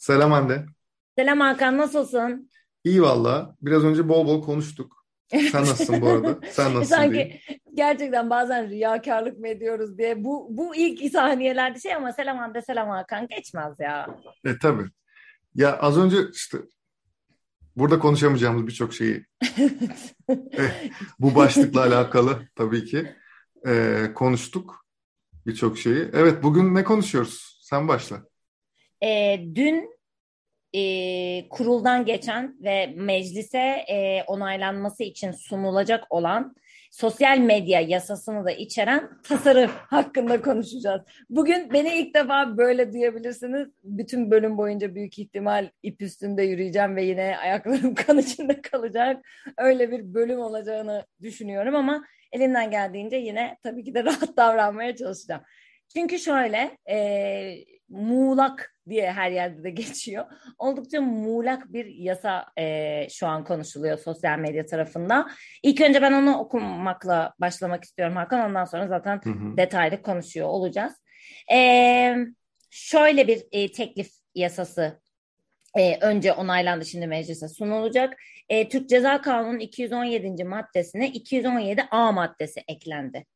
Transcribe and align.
Selam 0.00 0.30
Hande. 0.30 0.66
Selam 1.18 1.40
Hakan, 1.40 1.78
nasılsın? 1.78 2.50
İyi 2.84 3.02
valla. 3.02 3.56
Biraz 3.62 3.84
önce 3.84 4.08
bol 4.08 4.26
bol 4.26 4.42
konuştuk. 4.42 5.06
Sen 5.52 5.62
nasılsın 5.62 6.00
bu 6.00 6.08
arada? 6.08 6.38
Sen 6.50 6.74
nasılsın. 6.74 6.96
Sanki 6.96 7.40
gerçekten 7.74 8.30
bazen 8.30 8.68
riyakarlık 8.68 9.38
mı 9.38 9.48
ediyoruz 9.48 9.98
diye. 9.98 10.24
Bu, 10.24 10.46
bu 10.50 10.76
ilk 10.76 11.12
saniyelerde 11.12 11.80
şey 11.80 11.94
ama 11.94 12.12
selam 12.12 12.38
Hande, 12.38 12.62
selam 12.62 12.88
Hakan 12.88 13.26
geçmez 13.26 13.80
ya. 13.80 14.20
E 14.44 14.58
tabii. 14.58 14.84
Ya 15.54 15.78
az 15.78 15.98
önce 15.98 16.16
işte 16.32 16.58
burada 17.76 17.98
konuşamayacağımız 17.98 18.66
birçok 18.66 18.94
şeyi 18.94 19.26
eh, 20.52 20.90
bu 21.18 21.34
başlıkla 21.34 21.80
alakalı 21.80 22.38
tabii 22.54 22.84
ki 22.84 23.16
e, 23.66 24.04
konuştuk. 24.14 24.86
Birçok 25.46 25.78
şeyi. 25.78 26.08
Evet 26.12 26.42
bugün 26.42 26.74
ne 26.74 26.84
konuşuyoruz? 26.84 27.60
Sen 27.62 27.88
başla. 27.88 28.29
E, 29.02 29.40
dün 29.54 30.00
e, 30.72 31.48
kuruldan 31.48 32.04
geçen 32.04 32.56
ve 32.64 32.86
meclise 32.86 33.58
e, 33.88 34.22
onaylanması 34.26 35.02
için 35.02 35.30
sunulacak 35.30 36.04
olan 36.10 36.54
sosyal 36.90 37.38
medya 37.38 37.80
yasasını 37.80 38.44
da 38.44 38.50
içeren 38.50 39.10
tasarı 39.22 39.66
hakkında 39.66 40.42
konuşacağız. 40.42 41.02
Bugün 41.30 41.72
beni 41.72 41.94
ilk 41.94 42.14
defa 42.14 42.56
böyle 42.56 42.92
duyabilirsiniz. 42.92 43.68
Bütün 43.84 44.30
bölüm 44.30 44.58
boyunca 44.58 44.94
büyük 44.94 45.18
ihtimal 45.18 45.70
ip 45.82 46.02
üstünde 46.02 46.42
yürüyeceğim 46.42 46.96
ve 46.96 47.04
yine 47.04 47.36
ayaklarım 47.38 47.94
kan 48.06 48.18
içinde 48.18 48.62
kalacak. 48.62 49.26
Öyle 49.56 49.90
bir 49.90 50.14
bölüm 50.14 50.40
olacağını 50.40 51.06
düşünüyorum 51.22 51.74
ama 51.74 52.04
elimden 52.32 52.70
geldiğince 52.70 53.16
yine 53.16 53.56
tabii 53.62 53.84
ki 53.84 53.94
de 53.94 54.04
rahat 54.04 54.36
davranmaya 54.36 54.96
çalışacağım. 54.96 55.42
Çünkü 55.94 56.18
şöyle 56.18 56.78
e, 56.90 57.56
muğlak 57.88 58.74
diye 58.88 59.12
her 59.12 59.30
yerde 59.30 59.62
de 59.62 59.70
geçiyor. 59.80 60.24
Oldukça 60.58 61.00
muğlak 61.00 61.72
bir 61.72 61.86
yasa 61.86 62.46
e, 62.58 63.06
şu 63.10 63.26
an 63.26 63.44
konuşuluyor 63.44 63.98
sosyal 63.98 64.38
medya 64.38 64.66
tarafında. 64.66 65.30
İlk 65.62 65.80
önce 65.80 66.02
ben 66.02 66.12
onu 66.12 66.38
okumakla 66.38 67.34
başlamak 67.40 67.84
istiyorum 67.84 68.16
Hakan. 68.16 68.50
Ondan 68.50 68.64
sonra 68.64 68.86
zaten 68.86 69.20
hı 69.24 69.30
hı. 69.30 69.56
detaylı 69.56 70.02
konuşuyor 70.02 70.48
olacağız. 70.48 70.92
E, 71.52 72.16
şöyle 72.70 73.28
bir 73.28 73.42
e, 73.52 73.72
teklif 73.72 74.10
yasası 74.34 75.00
e, 75.78 75.98
önce 76.00 76.32
onaylandı 76.32 76.86
şimdi 76.86 77.06
meclise 77.06 77.48
sunulacak. 77.48 78.16
E, 78.48 78.68
Türk 78.68 78.88
Ceza 78.88 79.20
Kanunu'nun 79.20 79.58
217. 79.58 80.44
maddesine 80.44 81.08
217 81.08 81.82
A 81.90 82.12
maddesi 82.12 82.60
eklendi. 82.68 83.26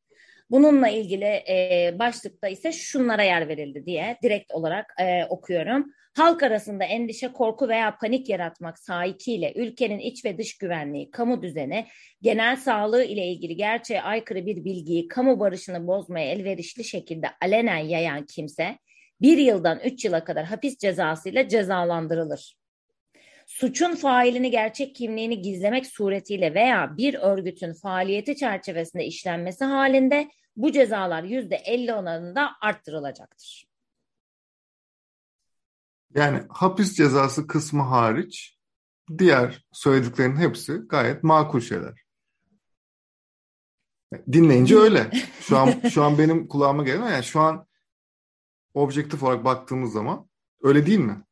Bununla 0.49 0.87
ilgili 0.87 1.25
e, 1.25 1.95
başlıkta 1.99 2.47
ise 2.47 2.71
şunlara 2.71 3.23
yer 3.23 3.47
verildi 3.47 3.85
diye 3.85 4.17
direkt 4.23 4.53
olarak 4.53 4.93
e, 4.99 5.25
okuyorum. 5.25 5.85
Halk 6.17 6.43
arasında 6.43 6.83
endişe, 6.83 7.27
korku 7.27 7.69
veya 7.69 7.97
panik 7.97 8.29
yaratmak 8.29 8.79
sahikiyle 8.79 9.53
ülkenin 9.55 9.99
iç 9.99 10.25
ve 10.25 10.37
dış 10.37 10.57
güvenliği, 10.57 11.11
kamu 11.11 11.41
düzeni, 11.41 11.85
genel 12.21 12.55
sağlığı 12.55 13.03
ile 13.03 13.27
ilgili 13.27 13.55
gerçeğe 13.55 14.01
aykırı 14.01 14.45
bir 14.45 14.65
bilgiyi 14.65 15.07
kamu 15.07 15.39
barışını 15.39 15.87
bozmaya 15.87 16.31
elverişli 16.31 16.83
şekilde 16.83 17.27
alenen 17.41 17.77
yayan 17.77 18.25
kimse 18.25 18.77
bir 19.21 19.37
yıldan 19.37 19.79
üç 19.79 20.05
yıla 20.05 20.23
kadar 20.23 20.45
hapis 20.45 20.77
cezasıyla 20.77 21.47
cezalandırılır 21.47 22.55
suçun 23.45 23.95
failini 23.95 24.51
gerçek 24.51 24.95
kimliğini 24.95 25.41
gizlemek 25.41 25.87
suretiyle 25.87 26.53
veya 26.53 26.97
bir 26.97 27.13
örgütün 27.13 27.73
faaliyeti 27.73 28.35
çerçevesinde 28.35 29.05
işlenmesi 29.05 29.65
halinde 29.65 30.31
bu 30.55 30.71
cezalar 30.71 31.23
yüzde 31.23 31.55
elli 31.55 31.93
oranında 31.93 32.51
arttırılacaktır. 32.61 33.67
Yani 36.15 36.41
hapis 36.49 36.95
cezası 36.95 37.47
kısmı 37.47 37.81
hariç 37.83 38.57
diğer 39.17 39.65
söylediklerin 39.71 40.35
hepsi 40.35 40.73
gayet 40.73 41.23
makul 41.23 41.59
şeyler. 41.59 42.05
Dinleyince 44.31 44.75
öyle. 44.75 45.11
Şu 45.39 45.57
an 45.57 45.89
şu 45.89 46.03
an 46.03 46.17
benim 46.17 46.47
kulağıma 46.47 46.83
geliyor. 46.83 47.09
Yani 47.09 47.23
şu 47.23 47.39
an 47.39 47.67
objektif 48.73 49.23
olarak 49.23 49.45
baktığımız 49.45 49.93
zaman 49.93 50.29
öyle 50.61 50.85
değil 50.85 50.99
mi? 50.99 51.23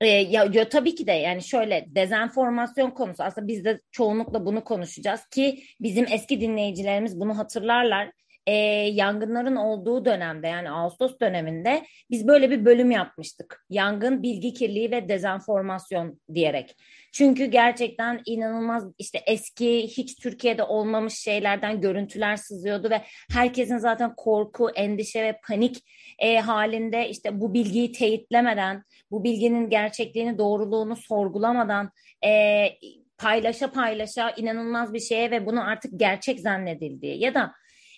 E, 0.00 0.06
ya, 0.08 0.44
ya 0.52 0.68
tabii 0.68 0.94
ki 0.94 1.06
de 1.06 1.12
yani 1.12 1.42
şöyle 1.42 1.86
dezenformasyon 1.88 2.90
konusu 2.90 3.22
aslında 3.22 3.48
biz 3.48 3.64
de 3.64 3.80
çoğunlukla 3.90 4.46
bunu 4.46 4.64
konuşacağız 4.64 5.26
ki 5.26 5.62
bizim 5.80 6.06
eski 6.10 6.40
dinleyicilerimiz 6.40 7.20
bunu 7.20 7.38
hatırlarlar. 7.38 8.10
E, 8.46 8.54
yangınların 8.92 9.56
olduğu 9.56 10.04
dönemde 10.04 10.48
yani 10.48 10.70
Ağustos 10.70 11.20
döneminde 11.20 11.84
biz 12.10 12.28
böyle 12.28 12.50
bir 12.50 12.64
bölüm 12.64 12.90
yapmıştık. 12.90 13.64
Yangın, 13.70 14.22
bilgi 14.22 14.54
kirliliği 14.54 14.90
ve 14.90 15.08
dezenformasyon 15.08 16.20
diyerek. 16.34 16.76
Çünkü 17.12 17.44
gerçekten 17.44 18.22
inanılmaz 18.26 18.84
işte 18.98 19.20
eski 19.26 19.82
hiç 19.82 20.16
Türkiye'de 20.16 20.62
olmamış 20.62 21.14
şeylerden 21.14 21.80
görüntüler 21.80 22.36
sızıyordu 22.36 22.90
ve 22.90 23.02
herkesin 23.32 23.78
zaten 23.78 24.14
korku, 24.16 24.70
endişe 24.70 25.22
ve 25.22 25.40
panik 25.48 25.84
e, 26.18 26.38
halinde 26.38 27.08
işte 27.08 27.40
bu 27.40 27.54
bilgiyi 27.54 27.92
teyitlemeden, 27.92 28.82
bu 29.10 29.24
bilginin 29.24 29.68
gerçekliğini, 29.70 30.38
doğruluğunu 30.38 30.96
sorgulamadan 30.96 31.90
e, 32.26 32.68
paylaşa 33.18 33.72
paylaşa 33.72 34.30
inanılmaz 34.30 34.94
bir 34.94 35.00
şeye 35.00 35.30
ve 35.30 35.46
bunu 35.46 35.68
artık 35.68 36.00
gerçek 36.00 36.40
zannedildiği 36.40 37.20
ya 37.20 37.34
da 37.34 37.52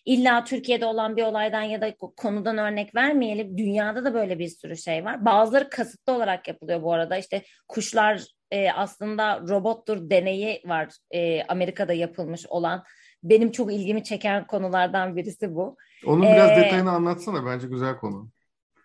illa 0.06 0.44
Türkiye'de 0.44 0.86
olan 0.86 1.16
bir 1.16 1.22
olaydan 1.22 1.62
ya 1.62 1.80
da 1.80 1.96
konudan 1.96 2.58
örnek 2.58 2.94
vermeyelim. 2.94 3.58
Dünyada 3.58 4.04
da 4.04 4.14
böyle 4.14 4.38
bir 4.38 4.48
sürü 4.48 4.76
şey 4.76 5.04
var. 5.04 5.24
Bazıları 5.24 5.70
kasıtlı 5.70 6.12
olarak 6.12 6.48
yapılıyor 6.48 6.82
bu 6.82 6.92
arada. 6.92 7.16
İşte 7.16 7.42
kuşlar 7.68 8.24
e, 8.50 8.70
aslında 8.70 9.40
robottur 9.48 10.10
deneyi 10.10 10.62
var 10.64 10.88
e, 11.10 11.42
Amerika'da 11.42 11.92
yapılmış 11.92 12.46
olan. 12.46 12.84
Benim 13.22 13.52
çok 13.52 13.72
ilgimi 13.72 14.04
çeken 14.04 14.46
konulardan 14.46 15.16
birisi 15.16 15.54
bu. 15.54 15.76
Onun 16.06 16.22
biraz 16.22 16.50
ee, 16.50 16.56
detayını 16.56 16.90
anlatsana 16.90 17.46
bence 17.46 17.66
güzel 17.66 17.96
konu. 17.96 18.28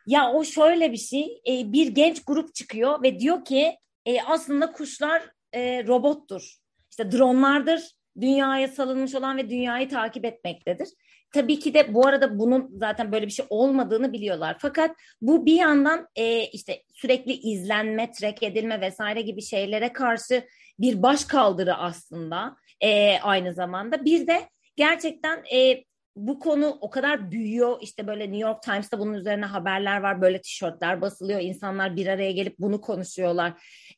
Ya 0.08 0.32
o 0.32 0.44
şöyle 0.44 0.92
bir 0.92 0.98
şey. 0.98 1.42
E, 1.48 1.74
bir 1.74 1.88
genç 1.88 2.26
grup 2.26 2.56
çıkıyor 2.56 3.04
ve 3.04 3.20
diyor 3.20 3.46
ki 3.46 3.78
e, 4.06 4.22
aslında 4.22 4.72
kuşlar 4.72 5.24
e, 5.54 5.88
robottur. 5.88 6.56
İşte 6.92 7.12
dronlardır 7.12 7.92
dünyaya 8.22 8.68
salınmış 8.68 9.16
olan 9.16 9.38
ve 9.38 9.50
dünyayı 9.50 9.90
takip 9.90 10.26
etmektedir. 10.26 10.90
Tabii 11.32 11.60
ki 11.60 11.74
de 11.74 11.94
bu 11.94 12.08
arada 12.08 12.40
bunun 12.40 12.70
zaten 12.74 13.12
böyle 13.12 13.28
bir 13.28 13.32
şey 13.32 13.46
olmadığını 13.50 14.14
biliyorlar. 14.14 14.58
Fakat 14.60 14.96
bu 15.22 15.46
bir 15.46 15.56
yandan 15.56 16.08
e, 16.16 16.44
işte 16.44 16.84
sürekli 16.94 17.34
izlenme, 17.34 18.12
trek 18.12 18.44
edilme 18.44 18.82
vesaire 18.82 19.22
gibi 19.22 19.42
şeylere 19.42 19.94
karşı 19.94 20.48
bir 20.80 21.04
baş 21.04 21.26
kaldırı 21.26 21.76
aslında 21.76 22.56
e, 22.82 23.20
aynı 23.20 23.54
zamanda. 23.54 24.06
Bir 24.06 24.28
de 24.28 24.50
gerçekten 24.76 25.44
e, 25.54 25.84
bu 26.16 26.40
konu 26.40 26.78
o 26.82 26.90
kadar 26.90 27.32
büyüyor. 27.32 27.78
İşte 27.82 28.08
böyle 28.08 28.24
New 28.24 28.38
York 28.38 28.64
Times'ta 28.64 29.00
bunun 29.00 29.14
üzerine 29.14 29.46
haberler 29.46 30.02
var. 30.02 30.22
Böyle 30.22 30.42
tişörtler 30.42 31.02
basılıyor. 31.02 31.40
İnsanlar 31.40 31.96
bir 31.96 32.08
araya 32.08 32.32
gelip 32.32 32.60
bunu 32.60 32.82
konuşuyorlar. 32.82 33.54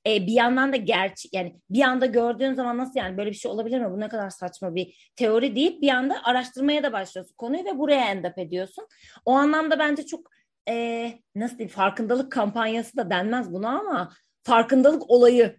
E, 0.08 0.28
bir 0.28 0.32
yandan 0.32 0.74
da 0.74 0.78
gerçek 0.78 1.34
yani 1.34 1.56
bir 1.70 1.82
anda 1.82 2.06
gördüğün 2.06 2.54
zaman 2.54 2.78
nasıl 2.78 3.00
yani 3.00 3.18
böyle 3.18 3.30
bir 3.30 3.36
şey 3.36 3.52
olabilir 3.52 3.80
mi? 3.80 3.92
Bu 3.92 4.00
ne 4.00 4.10
kadar 4.10 4.30
saçma 4.30 4.76
bir 4.76 5.12
teori 5.16 5.56
deyip 5.56 5.82
bir 5.82 5.90
anda 5.90 6.16
araştırmaya 6.24 6.84
da 6.84 6.94
başlıyorsun 6.94 7.36
konuyu 7.38 7.66
ve 7.66 7.78
buraya 7.78 8.06
end 8.06 8.26
up 8.26 8.38
ediyorsun. 8.38 8.88
O 9.26 9.32
anlamda 9.32 9.80
bence 9.80 10.06
çok 10.06 10.30
e, 10.70 11.14
nasıl 11.36 11.58
diyeyim 11.58 11.76
farkındalık 11.76 12.32
kampanyası 12.32 12.98
da 12.98 13.10
denmez 13.10 13.54
buna 13.54 13.80
ama 13.80 14.14
farkındalık 14.44 15.10
olayı 15.10 15.56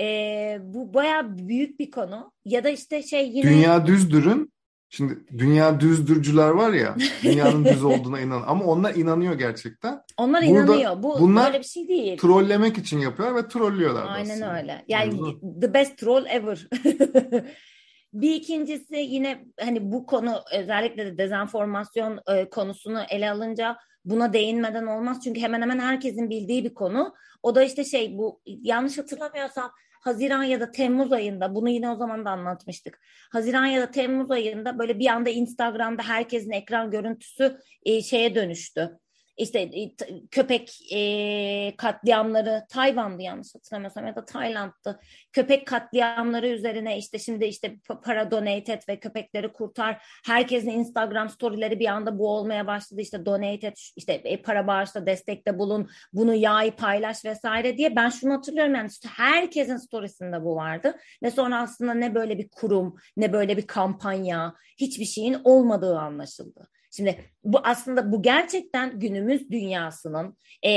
e, 0.00 0.58
bu 0.62 0.94
baya 0.94 1.38
büyük 1.38 1.80
bir 1.80 1.90
konu. 1.90 2.32
Ya 2.44 2.64
da 2.64 2.68
işte 2.70 3.02
şey 3.02 3.28
yine 3.28 3.50
dünya 3.50 3.86
düzdürün 3.86 4.52
Şimdi 4.90 5.18
dünya 5.38 5.80
düzdürcüler 5.80 6.48
var 6.48 6.72
ya, 6.72 6.96
dünyanın 7.22 7.64
düz 7.64 7.84
olduğuna 7.84 8.20
inan 8.20 8.42
ama 8.46 8.64
onlar 8.64 8.94
inanıyor 8.94 9.34
gerçekten. 9.34 10.02
Onlar 10.16 10.46
Burada, 10.46 10.74
inanıyor. 10.74 11.02
Bu 11.02 11.20
bunlar 11.20 11.46
böyle 11.46 11.58
bir 11.58 11.68
şey 11.68 11.88
değil. 11.88 12.18
Trollemek 12.18 12.78
için 12.78 12.98
yapıyor 12.98 13.34
ve 13.34 13.48
trollüyorlar 13.48 14.06
Aynen 14.08 14.30
aslında. 14.30 14.58
öyle. 14.58 14.84
Yani 14.88 15.20
the 15.60 15.74
best 15.74 15.98
troll 15.98 16.26
ever. 16.26 16.68
bir 18.12 18.34
ikincisi 18.34 18.96
yine 18.96 19.44
hani 19.60 19.92
bu 19.92 20.06
konu 20.06 20.34
özellikle 20.52 21.06
de 21.06 21.18
dezenformasyon 21.18 22.20
e, 22.28 22.50
konusunu 22.50 23.02
ele 23.10 23.30
alınca 23.30 23.76
buna 24.04 24.32
değinmeden 24.32 24.86
olmaz. 24.86 25.20
Çünkü 25.24 25.40
hemen 25.40 25.62
hemen 25.62 25.78
herkesin 25.78 26.30
bildiği 26.30 26.64
bir 26.64 26.74
konu. 26.74 27.14
O 27.42 27.54
da 27.54 27.64
işte 27.64 27.84
şey 27.84 28.18
bu 28.18 28.40
yanlış 28.44 28.98
hatırlamıyorsam 28.98 29.70
Haziran 30.00 30.42
ya 30.42 30.60
da 30.60 30.70
Temmuz 30.70 31.12
ayında 31.12 31.54
bunu 31.54 31.68
yine 31.68 31.90
o 31.90 31.96
zaman 31.96 32.24
da 32.24 32.30
anlatmıştık. 32.30 33.00
Haziran 33.30 33.66
ya 33.66 33.82
da 33.82 33.90
Temmuz 33.90 34.30
ayında 34.30 34.78
böyle 34.78 34.98
bir 34.98 35.06
anda 35.06 35.30
Instagram'da 35.30 36.02
herkesin 36.02 36.50
ekran 36.50 36.90
görüntüsü 36.90 37.58
e, 37.82 38.02
şeye 38.02 38.34
dönüştü. 38.34 38.98
İşte 39.38 39.60
e, 39.60 39.94
köpek 40.30 40.92
e, 40.92 41.76
katliamları 41.76 42.66
Tayvan'dı 42.68 43.22
yanlış 43.22 43.54
hatırlamıyorsam 43.54 44.06
ya 44.06 44.16
da 44.16 44.24
Tayland'dı. 44.24 45.00
Köpek 45.32 45.66
katliamları 45.66 46.48
üzerine 46.48 46.98
işte 46.98 47.18
şimdi 47.18 47.44
işte 47.44 47.76
para 48.04 48.30
donate 48.30 48.72
et 48.72 48.88
ve 48.88 49.00
köpekleri 49.00 49.52
kurtar. 49.52 50.06
Herkesin 50.26 50.70
Instagram 50.70 51.28
storyleri 51.28 51.80
bir 51.80 51.86
anda 51.86 52.18
bu 52.18 52.28
olmaya 52.28 52.66
başladı. 52.66 53.00
İşte 53.00 53.26
donate 53.26 53.66
et, 53.66 53.78
işte 53.96 54.12
e, 54.12 54.42
para 54.42 54.66
bağışla, 54.66 55.06
destekte 55.06 55.58
bulun, 55.58 55.90
bunu 56.12 56.34
yay, 56.34 56.70
paylaş 56.70 57.24
vesaire 57.24 57.78
diye. 57.78 57.96
Ben 57.96 58.08
şunu 58.08 58.34
hatırlıyorum 58.34 58.74
yani 58.74 58.88
işte 58.90 59.08
herkesin 59.08 59.76
storiesinde 59.76 60.44
bu 60.44 60.56
vardı. 60.56 60.96
Ve 61.22 61.30
sonra 61.30 61.60
aslında 61.60 61.94
ne 61.94 62.14
böyle 62.14 62.38
bir 62.38 62.48
kurum, 62.48 62.96
ne 63.16 63.32
böyle 63.32 63.56
bir 63.56 63.66
kampanya, 63.66 64.54
hiçbir 64.76 65.04
şeyin 65.04 65.36
olmadığı 65.44 65.98
anlaşıldı. 65.98 66.68
Şimdi 66.90 67.24
bu 67.44 67.60
aslında 67.64 68.12
bu 68.12 68.22
gerçekten 68.22 69.00
günümüz 69.00 69.50
dünyasının 69.50 70.36
e, 70.62 70.70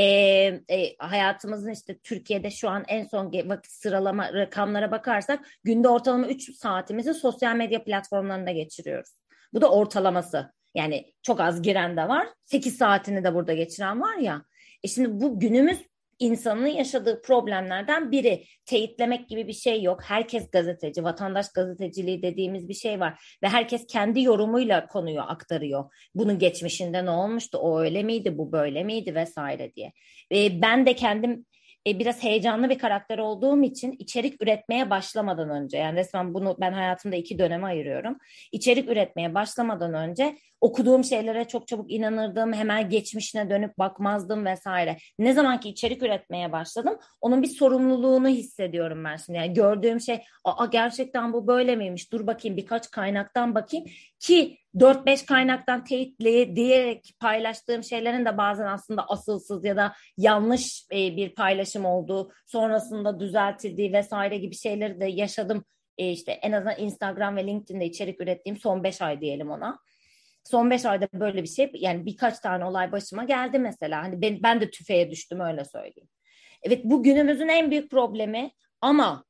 e, 0.70 0.96
hayatımızın 1.00 1.72
işte 1.72 1.98
Türkiye'de 1.98 2.52
şu 2.52 2.70
an 2.70 2.84
en 2.88 3.06
son 3.06 3.26
vakit 3.26 3.72
sıralama 3.72 4.34
rakamlara 4.34 4.92
bakarsak 4.92 5.40
günde 5.64 5.90
ortalama 5.90 6.28
3 6.28 6.56
saatimizi 6.56 7.14
sosyal 7.14 7.56
medya 7.56 7.84
platformlarında 7.84 8.52
geçiriyoruz. 8.52 9.10
Bu 9.54 9.62
da 9.62 9.72
ortalaması. 9.72 10.54
Yani 10.76 11.14
çok 11.24 11.40
az 11.40 11.62
giren 11.62 11.98
de 11.98 12.08
var. 12.08 12.28
8 12.46 12.78
saatini 12.78 13.24
de 13.24 13.34
burada 13.34 13.54
geçiren 13.54 14.02
var 14.02 14.18
ya. 14.18 14.46
E 14.84 14.88
şimdi 14.88 15.22
bu 15.22 15.40
günümüz 15.40 15.91
insanın 16.22 16.68
yaşadığı 16.68 17.22
problemlerden 17.22 18.12
biri. 18.12 18.46
Teyitlemek 18.66 19.30
gibi 19.30 19.48
bir 19.48 19.54
şey 19.54 19.84
yok. 19.84 20.04
Herkes 20.04 20.52
gazeteci, 20.52 21.04
vatandaş 21.04 21.50
gazeteciliği 21.50 22.22
dediğimiz 22.22 22.70
bir 22.70 22.74
şey 22.74 23.00
var. 23.00 23.38
Ve 23.44 23.48
herkes 23.48 23.88
kendi 23.88 24.22
yorumuyla 24.22 24.88
konuyu 24.88 25.22
aktarıyor. 25.22 25.86
Bunun 26.16 26.40
geçmişinde 26.40 27.06
ne 27.06 27.10
olmuştu, 27.10 27.58
o 27.58 27.80
öyle 27.80 28.04
miydi, 28.04 28.38
bu 28.38 28.52
böyle 28.52 28.84
miydi 28.84 29.16
vesaire 29.16 29.76
diye. 29.76 29.92
E, 30.32 30.62
ben 30.62 30.86
de 30.86 30.96
kendim 30.96 31.46
e, 31.88 32.00
biraz 32.00 32.24
heyecanlı 32.24 32.70
bir 32.70 32.80
karakter 32.80 33.18
olduğum 33.18 33.64
için 33.64 33.96
içerik 34.00 34.42
üretmeye 34.42 34.90
başlamadan 34.90 35.50
önce 35.50 35.78
yani 35.78 36.00
resmen 36.00 36.34
bunu 36.34 36.58
ben 36.60 36.74
hayatımda 36.74 37.16
iki 37.16 37.40
döneme 37.40 37.68
ayırıyorum. 37.68 38.18
İçerik 38.52 38.90
üretmeye 38.90 39.34
başlamadan 39.34 39.94
önce 39.94 40.38
okuduğum 40.62 41.04
şeylere 41.04 41.48
çok 41.48 41.68
çabuk 41.68 41.92
inanırdım. 41.92 42.54
Hemen 42.54 42.90
geçmişine 42.90 43.50
dönüp 43.50 43.78
bakmazdım 43.80 44.46
vesaire. 44.46 44.98
Ne 45.20 45.34
zaman 45.34 45.60
ki 45.60 45.70
içerik 45.70 46.04
üretmeye 46.04 46.52
başladım 46.52 46.98
onun 47.22 47.42
bir 47.42 47.48
sorumluluğunu 47.48 48.28
hissediyorum 48.28 49.04
ben 49.04 49.18
şimdi. 49.18 49.38
Yani 49.38 49.54
gördüğüm 49.54 50.00
şey 50.00 50.22
aa 50.44 50.66
gerçekten 50.66 51.34
bu 51.34 51.48
böyle 51.48 51.76
miymiş? 51.76 52.12
Dur 52.12 52.28
bakayım 52.28 52.58
birkaç 52.58 52.92
kaynaktan 52.92 53.56
bakayım 53.56 53.86
ki 54.20 54.61
4-5 54.76 55.26
kaynaktan 55.26 55.84
teyitli 55.84 56.56
diyerek 56.56 57.14
paylaştığım 57.20 57.84
şeylerin 57.84 58.26
de 58.26 58.38
bazen 58.38 58.66
aslında 58.66 59.06
asılsız 59.08 59.66
ya 59.66 59.76
da 59.76 59.94
yanlış 60.18 60.86
e, 60.92 61.16
bir 61.18 61.36
paylaşım 61.36 61.86
olduğu, 61.86 62.32
sonrasında 62.46 63.20
düzeltildiği 63.20 63.94
vesaire 63.94 64.38
gibi 64.38 64.56
şeyleri 64.56 65.00
de 65.00 65.06
yaşadım. 65.06 65.66
E, 65.98 66.12
işte 66.12 66.32
en 66.32 66.52
azından 66.52 66.80
Instagram 66.80 67.36
ve 67.36 67.48
LinkedIn'de 67.48 67.86
içerik 67.86 68.22
ürettiğim 68.22 68.58
son 68.58 68.84
5 68.84 69.02
ay 69.02 69.22
diyelim 69.22 69.52
ona. 69.52 69.80
Son 70.44 70.72
5 70.72 70.86
ayda 70.86 71.08
böyle 71.14 71.44
bir 71.44 71.48
şey 71.48 71.72
yani 71.74 72.06
birkaç 72.06 72.40
tane 72.40 72.66
olay 72.66 72.92
başıma 72.92 73.24
geldi 73.24 73.60
mesela. 73.60 74.04
Hani 74.04 74.22
ben, 74.22 74.44
ben 74.44 74.62
de 74.62 74.72
tüfeğe 74.72 75.12
düştüm 75.12 75.40
öyle 75.40 75.66
söyleyeyim. 75.66 76.10
Evet 76.64 76.82
bu 76.84 77.04
günümüzün 77.04 77.48
en 77.48 77.72
büyük 77.72 77.92
problemi 77.92 78.52
ama 78.82 79.26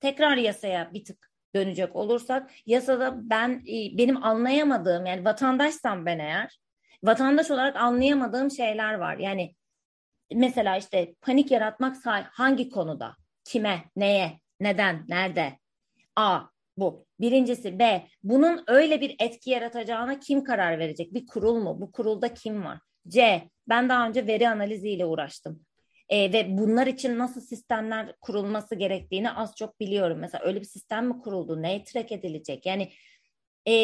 tekrar 0.00 0.36
yasaya 0.36 0.92
bir 0.94 1.04
tık 1.04 1.29
dönecek 1.54 1.96
olursak 1.96 2.50
yasada 2.66 3.30
ben 3.30 3.50
e, 3.50 3.98
benim 3.98 4.24
anlayamadığım 4.24 5.06
yani 5.06 5.24
vatandaşsam 5.24 6.06
ben 6.06 6.18
eğer 6.18 6.58
vatandaş 7.02 7.50
olarak 7.50 7.76
anlayamadığım 7.76 8.50
şeyler 8.50 8.94
var. 8.94 9.18
Yani 9.18 9.54
mesela 10.34 10.76
işte 10.76 11.14
panik 11.20 11.50
yaratmak 11.50 11.96
hangi 12.32 12.70
konuda, 12.70 13.16
kime, 13.44 13.84
neye, 13.96 14.40
neden, 14.60 15.04
nerede? 15.08 15.58
A 16.16 16.40
bu. 16.76 17.06
Birincisi 17.20 17.78
B. 17.78 18.06
Bunun 18.22 18.64
öyle 18.66 19.00
bir 19.00 19.16
etki 19.18 19.50
yaratacağına 19.50 20.20
kim 20.20 20.44
karar 20.44 20.78
verecek? 20.78 21.14
Bir 21.14 21.26
kurul 21.26 21.54
mu? 21.54 21.80
Bu 21.80 21.92
kurulda 21.92 22.34
kim 22.34 22.64
var? 22.64 22.78
C. 23.08 23.48
Ben 23.68 23.88
daha 23.88 24.08
önce 24.08 24.26
veri 24.26 24.48
analiziyle 24.48 25.06
uğraştım 25.06 25.64
e, 26.10 26.32
ve 26.32 26.58
bunlar 26.58 26.86
için 26.86 27.18
nasıl 27.18 27.40
sistemler 27.40 28.14
kurulması 28.20 28.74
gerektiğini 28.74 29.30
az 29.30 29.56
çok 29.56 29.80
biliyorum. 29.80 30.18
Mesela 30.18 30.44
öyle 30.44 30.60
bir 30.60 30.66
sistem 30.66 31.06
mi 31.06 31.18
kuruldu? 31.18 31.62
Ne 31.62 31.84
track 31.84 32.12
edilecek? 32.12 32.66
Yani 32.66 32.92
e, 33.68 33.74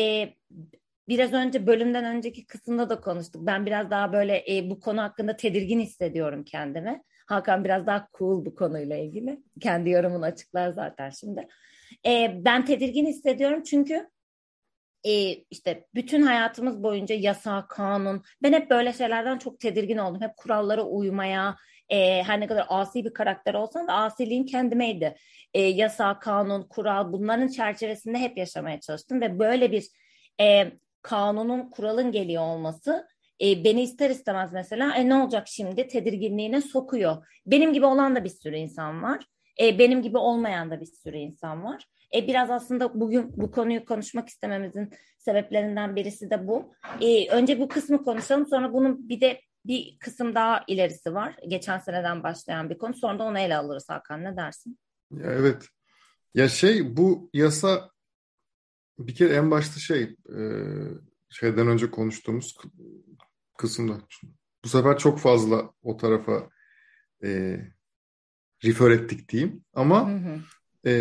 biraz 1.08 1.32
önce 1.32 1.66
bölümden 1.66 2.04
önceki 2.04 2.46
kısımda 2.46 2.90
da 2.90 3.00
konuştuk. 3.00 3.46
Ben 3.46 3.66
biraz 3.66 3.90
daha 3.90 4.12
böyle 4.12 4.44
e, 4.56 4.70
bu 4.70 4.80
konu 4.80 5.02
hakkında 5.02 5.36
tedirgin 5.36 5.80
hissediyorum 5.80 6.44
kendimi. 6.44 7.02
Hakan 7.26 7.64
biraz 7.64 7.86
daha 7.86 8.08
cool 8.18 8.44
bu 8.44 8.54
konuyla 8.54 8.96
ilgili. 8.96 9.40
Kendi 9.60 9.90
yorumunu 9.90 10.24
açıklar 10.24 10.70
zaten 10.70 11.10
şimdi. 11.10 11.48
E, 12.06 12.40
ben 12.44 12.64
tedirgin 12.64 13.06
hissediyorum 13.06 13.62
çünkü 13.62 14.10
e, 15.04 15.32
işte 15.50 15.86
bütün 15.94 16.22
hayatımız 16.22 16.82
boyunca 16.82 17.14
yasa, 17.14 17.66
kanun. 17.68 18.22
Ben 18.42 18.52
hep 18.52 18.70
böyle 18.70 18.92
şeylerden 18.92 19.38
çok 19.38 19.60
tedirgin 19.60 19.98
oldum. 19.98 20.20
Hep 20.20 20.36
kurallara 20.36 20.82
uymaya, 20.82 21.56
e, 21.88 22.22
her 22.22 22.40
ne 22.40 22.46
kadar 22.46 22.66
asi 22.68 23.04
bir 23.04 23.14
karakter 23.14 23.54
olsam 23.54 23.88
da 23.88 23.92
asiliğim 23.92 24.46
kendimeydi. 24.46 25.16
E, 25.54 25.62
yasa, 25.62 26.18
kanun, 26.18 26.62
kural 26.62 27.12
bunların 27.12 27.48
çerçevesinde 27.48 28.18
hep 28.18 28.38
yaşamaya 28.38 28.80
çalıştım 28.80 29.20
ve 29.20 29.38
böyle 29.38 29.72
bir 29.72 29.88
e, 30.40 30.72
kanunun, 31.02 31.70
kuralın 31.70 32.12
geliyor 32.12 32.42
olması 32.42 33.08
e, 33.42 33.64
beni 33.64 33.82
ister 33.82 34.10
istemez 34.10 34.52
mesela 34.52 34.96
e, 34.96 35.08
ne 35.08 35.14
olacak 35.14 35.48
şimdi 35.48 35.86
tedirginliğine 35.88 36.60
sokuyor. 36.60 37.26
Benim 37.46 37.72
gibi 37.72 37.86
olan 37.86 38.16
da 38.16 38.24
bir 38.24 38.28
sürü 38.28 38.56
insan 38.56 39.02
var. 39.02 39.24
E, 39.60 39.78
benim 39.78 40.02
gibi 40.02 40.18
olmayan 40.18 40.70
da 40.70 40.80
bir 40.80 40.86
sürü 40.86 41.16
insan 41.16 41.64
var. 41.64 41.84
E, 42.14 42.26
biraz 42.26 42.50
aslında 42.50 43.00
bugün 43.00 43.32
bu 43.36 43.50
konuyu 43.50 43.84
konuşmak 43.84 44.28
istememizin 44.28 44.90
sebeplerinden 45.18 45.96
birisi 45.96 46.30
de 46.30 46.48
bu. 46.48 46.74
E, 47.00 47.30
önce 47.30 47.60
bu 47.60 47.68
kısmı 47.68 48.04
konuşalım 48.04 48.46
sonra 48.46 48.72
bunun 48.72 49.08
bir 49.08 49.20
de 49.20 49.40
bir 49.68 49.98
kısım 49.98 50.34
daha 50.34 50.64
ilerisi 50.66 51.14
var. 51.14 51.36
Geçen 51.48 51.78
seneden 51.78 52.22
başlayan 52.22 52.70
bir 52.70 52.78
konu. 52.78 52.94
Sonra 52.94 53.18
da 53.18 53.22
onu 53.22 53.38
ele 53.38 53.56
alırız 53.56 53.88
Hakan. 53.88 54.24
Ne 54.24 54.36
dersin? 54.36 54.78
Ya 55.10 55.32
evet. 55.32 55.68
Ya 56.34 56.48
şey 56.48 56.96
bu 56.96 57.30
yasa 57.32 57.90
bir 58.98 59.14
kere 59.14 59.34
en 59.34 59.50
başta 59.50 59.80
şey 59.80 60.02
e, 60.36 60.40
şeyden 61.30 61.68
önce 61.68 61.90
konuştuğumuz 61.90 62.56
kısımda 63.58 64.00
bu 64.64 64.68
sefer 64.68 64.98
çok 64.98 65.18
fazla 65.18 65.70
o 65.82 65.96
tarafa 65.96 66.50
e, 67.24 67.60
refer 68.64 68.90
ettik 68.90 69.28
diyeyim. 69.28 69.64
Ama 69.74 70.10
hı 70.10 70.16
hı. 70.16 70.40
E, 70.90 70.92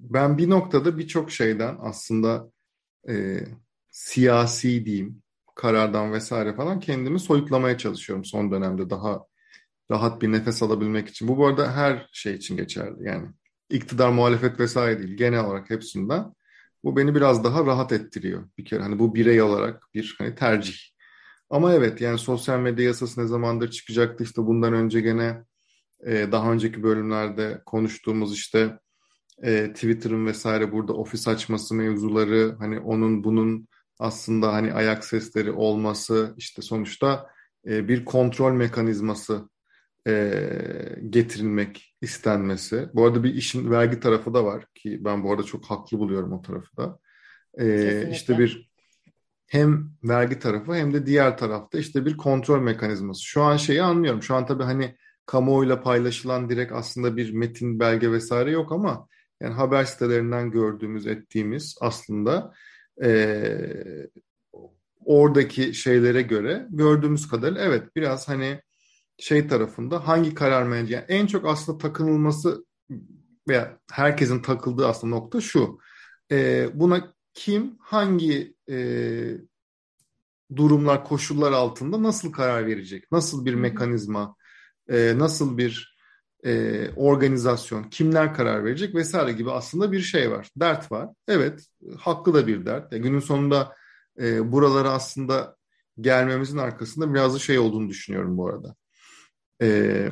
ben 0.00 0.38
bir 0.38 0.50
noktada 0.50 0.98
birçok 0.98 1.30
şeyden 1.30 1.76
aslında 1.80 2.50
e, 3.08 3.40
siyasi 3.90 4.84
diyeyim 4.84 5.23
karardan 5.54 6.12
vesaire 6.12 6.56
falan 6.56 6.80
kendimi 6.80 7.20
soyutlamaya 7.20 7.78
çalışıyorum 7.78 8.24
son 8.24 8.52
dönemde 8.52 8.90
daha 8.90 9.24
rahat 9.90 10.22
bir 10.22 10.32
nefes 10.32 10.62
alabilmek 10.62 11.08
için. 11.08 11.28
Bu 11.28 11.36
bu 11.38 11.46
arada 11.46 11.76
her 11.76 12.08
şey 12.12 12.34
için 12.34 12.56
geçerli. 12.56 13.06
Yani 13.06 13.28
iktidar, 13.70 14.08
muhalefet 14.08 14.60
vesaire 14.60 14.98
değil. 14.98 15.16
Genel 15.16 15.44
olarak 15.44 15.70
hepsinden. 15.70 16.34
Bu 16.84 16.96
beni 16.96 17.14
biraz 17.14 17.44
daha 17.44 17.66
rahat 17.66 17.92
ettiriyor 17.92 18.48
bir 18.58 18.64
kere. 18.64 18.82
Hani 18.82 18.98
bu 18.98 19.14
birey 19.14 19.42
olarak 19.42 19.82
bir 19.94 20.14
hani 20.18 20.34
tercih. 20.34 20.78
Ama 21.50 21.74
evet 21.74 22.00
yani 22.00 22.18
sosyal 22.18 22.60
medya 22.60 22.84
yasası 22.84 23.22
ne 23.22 23.26
zamandır 23.26 23.70
çıkacaktı 23.70 24.24
işte 24.24 24.42
bundan 24.42 24.72
önce 24.72 25.00
gene 25.00 25.44
e, 26.06 26.32
daha 26.32 26.52
önceki 26.52 26.82
bölümlerde 26.82 27.62
konuştuğumuz 27.66 28.34
işte 28.34 28.78
e, 29.42 29.72
Twitter'ın 29.72 30.26
vesaire 30.26 30.72
burada 30.72 30.92
ofis 30.92 31.28
açması 31.28 31.74
mevzuları 31.74 32.56
hani 32.58 32.78
onun 32.78 33.24
bunun 33.24 33.68
aslında 33.98 34.52
hani 34.52 34.72
ayak 34.72 35.04
sesleri 35.04 35.52
olması 35.52 36.34
işte 36.36 36.62
sonuçta 36.62 37.30
e, 37.66 37.88
bir 37.88 38.04
kontrol 38.04 38.52
mekanizması 38.52 39.48
e, 40.06 40.48
getirilmek 41.10 41.96
istenmesi. 42.00 42.88
Bu 42.94 43.06
arada 43.06 43.24
bir 43.24 43.34
işin 43.34 43.70
vergi 43.70 44.00
tarafı 44.00 44.34
da 44.34 44.44
var 44.44 44.66
ki 44.74 45.04
ben 45.04 45.24
bu 45.24 45.32
arada 45.32 45.42
çok 45.42 45.64
haklı 45.64 45.98
buluyorum 45.98 46.32
o 46.32 46.42
tarafı 46.42 46.76
da. 46.76 46.98
E, 47.58 48.10
işte 48.10 48.38
bir 48.38 48.70
hem 49.46 49.90
vergi 50.04 50.38
tarafı 50.38 50.74
hem 50.74 50.94
de 50.94 51.06
diğer 51.06 51.38
tarafta 51.38 51.78
işte 51.78 52.06
bir 52.06 52.16
kontrol 52.16 52.60
mekanizması. 52.60 53.24
Şu 53.24 53.42
an 53.42 53.56
şeyi 53.56 53.82
anlıyorum. 53.82 54.22
Şu 54.22 54.34
an 54.34 54.46
tabii 54.46 54.62
hani 54.62 54.96
kamuoyuyla 55.26 55.80
paylaşılan 55.80 56.48
direkt 56.48 56.72
aslında 56.72 57.16
bir 57.16 57.32
metin, 57.32 57.80
belge 57.80 58.12
vesaire 58.12 58.50
yok 58.50 58.72
ama 58.72 59.08
yani 59.40 59.54
haber 59.54 59.84
sitelerinden 59.84 60.50
gördüğümüz, 60.50 61.06
ettiğimiz 61.06 61.76
aslında 61.80 62.52
e, 63.02 64.08
oradaki 65.04 65.74
şeylere 65.74 66.22
göre 66.22 66.66
gördüğümüz 66.70 67.28
kadarıyla 67.28 67.62
evet 67.62 67.96
biraz 67.96 68.28
hani 68.28 68.60
şey 69.18 69.48
tarafında 69.48 70.08
hangi 70.08 70.34
karar 70.34 70.76
yani 70.76 71.04
en 71.08 71.26
çok 71.26 71.46
aslında 71.46 71.78
takınılması 71.78 72.64
veya 73.48 73.78
herkesin 73.92 74.42
takıldığı 74.42 74.88
aslında 74.88 75.16
nokta 75.16 75.40
şu 75.40 75.78
e, 76.32 76.68
buna 76.74 77.14
kim 77.34 77.76
hangi 77.80 78.54
e, 78.70 78.76
durumlar, 80.56 81.04
koşullar 81.04 81.52
altında 81.52 82.02
nasıl 82.02 82.32
karar 82.32 82.66
verecek? 82.66 83.12
Nasıl 83.12 83.44
bir 83.44 83.54
mekanizma, 83.54 84.36
e, 84.88 85.18
nasıl 85.18 85.58
bir 85.58 85.93
e, 86.44 86.90
organizasyon, 86.96 87.82
kimler 87.82 88.34
karar 88.34 88.64
verecek 88.64 88.94
vesaire 88.94 89.32
gibi 89.32 89.50
aslında 89.50 89.92
bir 89.92 90.00
şey 90.00 90.30
var. 90.30 90.48
Dert 90.56 90.92
var. 90.92 91.08
Evet, 91.28 91.66
haklı 91.98 92.34
da 92.34 92.46
bir 92.46 92.66
dert. 92.66 92.92
Yani 92.92 93.02
günün 93.02 93.20
sonunda 93.20 93.76
e, 94.20 94.52
buralara 94.52 94.90
aslında 94.90 95.56
gelmemizin 96.00 96.58
arkasında 96.58 97.14
biraz 97.14 97.34
da 97.34 97.38
şey 97.38 97.58
olduğunu 97.58 97.88
düşünüyorum 97.88 98.38
bu 98.38 98.48
arada. 98.48 98.74
E, 99.62 100.08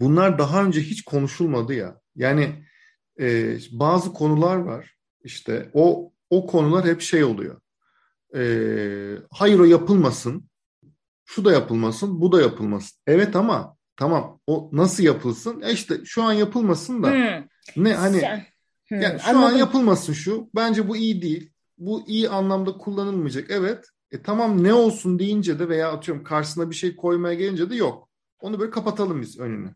bunlar 0.00 0.38
daha 0.38 0.64
önce 0.64 0.80
hiç 0.80 1.04
konuşulmadı 1.04 1.74
ya. 1.74 2.00
Yani 2.16 2.66
e, 3.20 3.58
bazı 3.70 4.12
konular 4.12 4.56
var. 4.56 4.96
İşte 5.24 5.70
o 5.72 6.12
o 6.30 6.46
konular 6.46 6.84
hep 6.84 7.00
şey 7.00 7.24
oluyor. 7.24 7.60
E, 8.34 8.42
hayır 9.30 9.58
o 9.58 9.64
yapılmasın. 9.64 10.50
Şu 11.24 11.44
da 11.44 11.52
yapılmasın, 11.52 12.20
bu 12.20 12.32
da 12.32 12.40
yapılmasın. 12.40 12.98
Evet 13.06 13.36
ama 13.36 13.75
tamam 13.96 14.40
o 14.46 14.70
nasıl 14.72 15.02
yapılsın? 15.02 15.60
E 15.60 15.72
işte 15.72 15.94
şu 16.04 16.22
an 16.22 16.32
yapılmasın 16.32 17.02
da 17.02 17.10
hmm. 17.10 17.84
ne 17.84 17.94
hani 17.94 18.20
hmm, 18.88 19.00
yani 19.00 19.20
şu 19.20 19.28
anladım. 19.28 19.54
an 19.54 19.58
yapılmasın 19.58 20.12
şu. 20.12 20.50
Bence 20.54 20.88
bu 20.88 20.96
iyi 20.96 21.22
değil. 21.22 21.50
Bu 21.78 22.04
iyi 22.06 22.28
anlamda 22.28 22.72
kullanılmayacak. 22.72 23.50
Evet. 23.50 23.84
E 24.10 24.22
tamam 24.22 24.64
ne 24.64 24.74
olsun 24.74 25.18
deyince 25.18 25.58
de 25.58 25.68
veya 25.68 25.92
atıyorum 25.92 26.24
karşısına 26.24 26.70
bir 26.70 26.74
şey 26.74 26.96
koymaya 26.96 27.34
gelince 27.34 27.70
de 27.70 27.76
yok. 27.76 28.08
Onu 28.40 28.60
böyle 28.60 28.70
kapatalım 28.70 29.20
biz 29.20 29.38
önünü. 29.38 29.74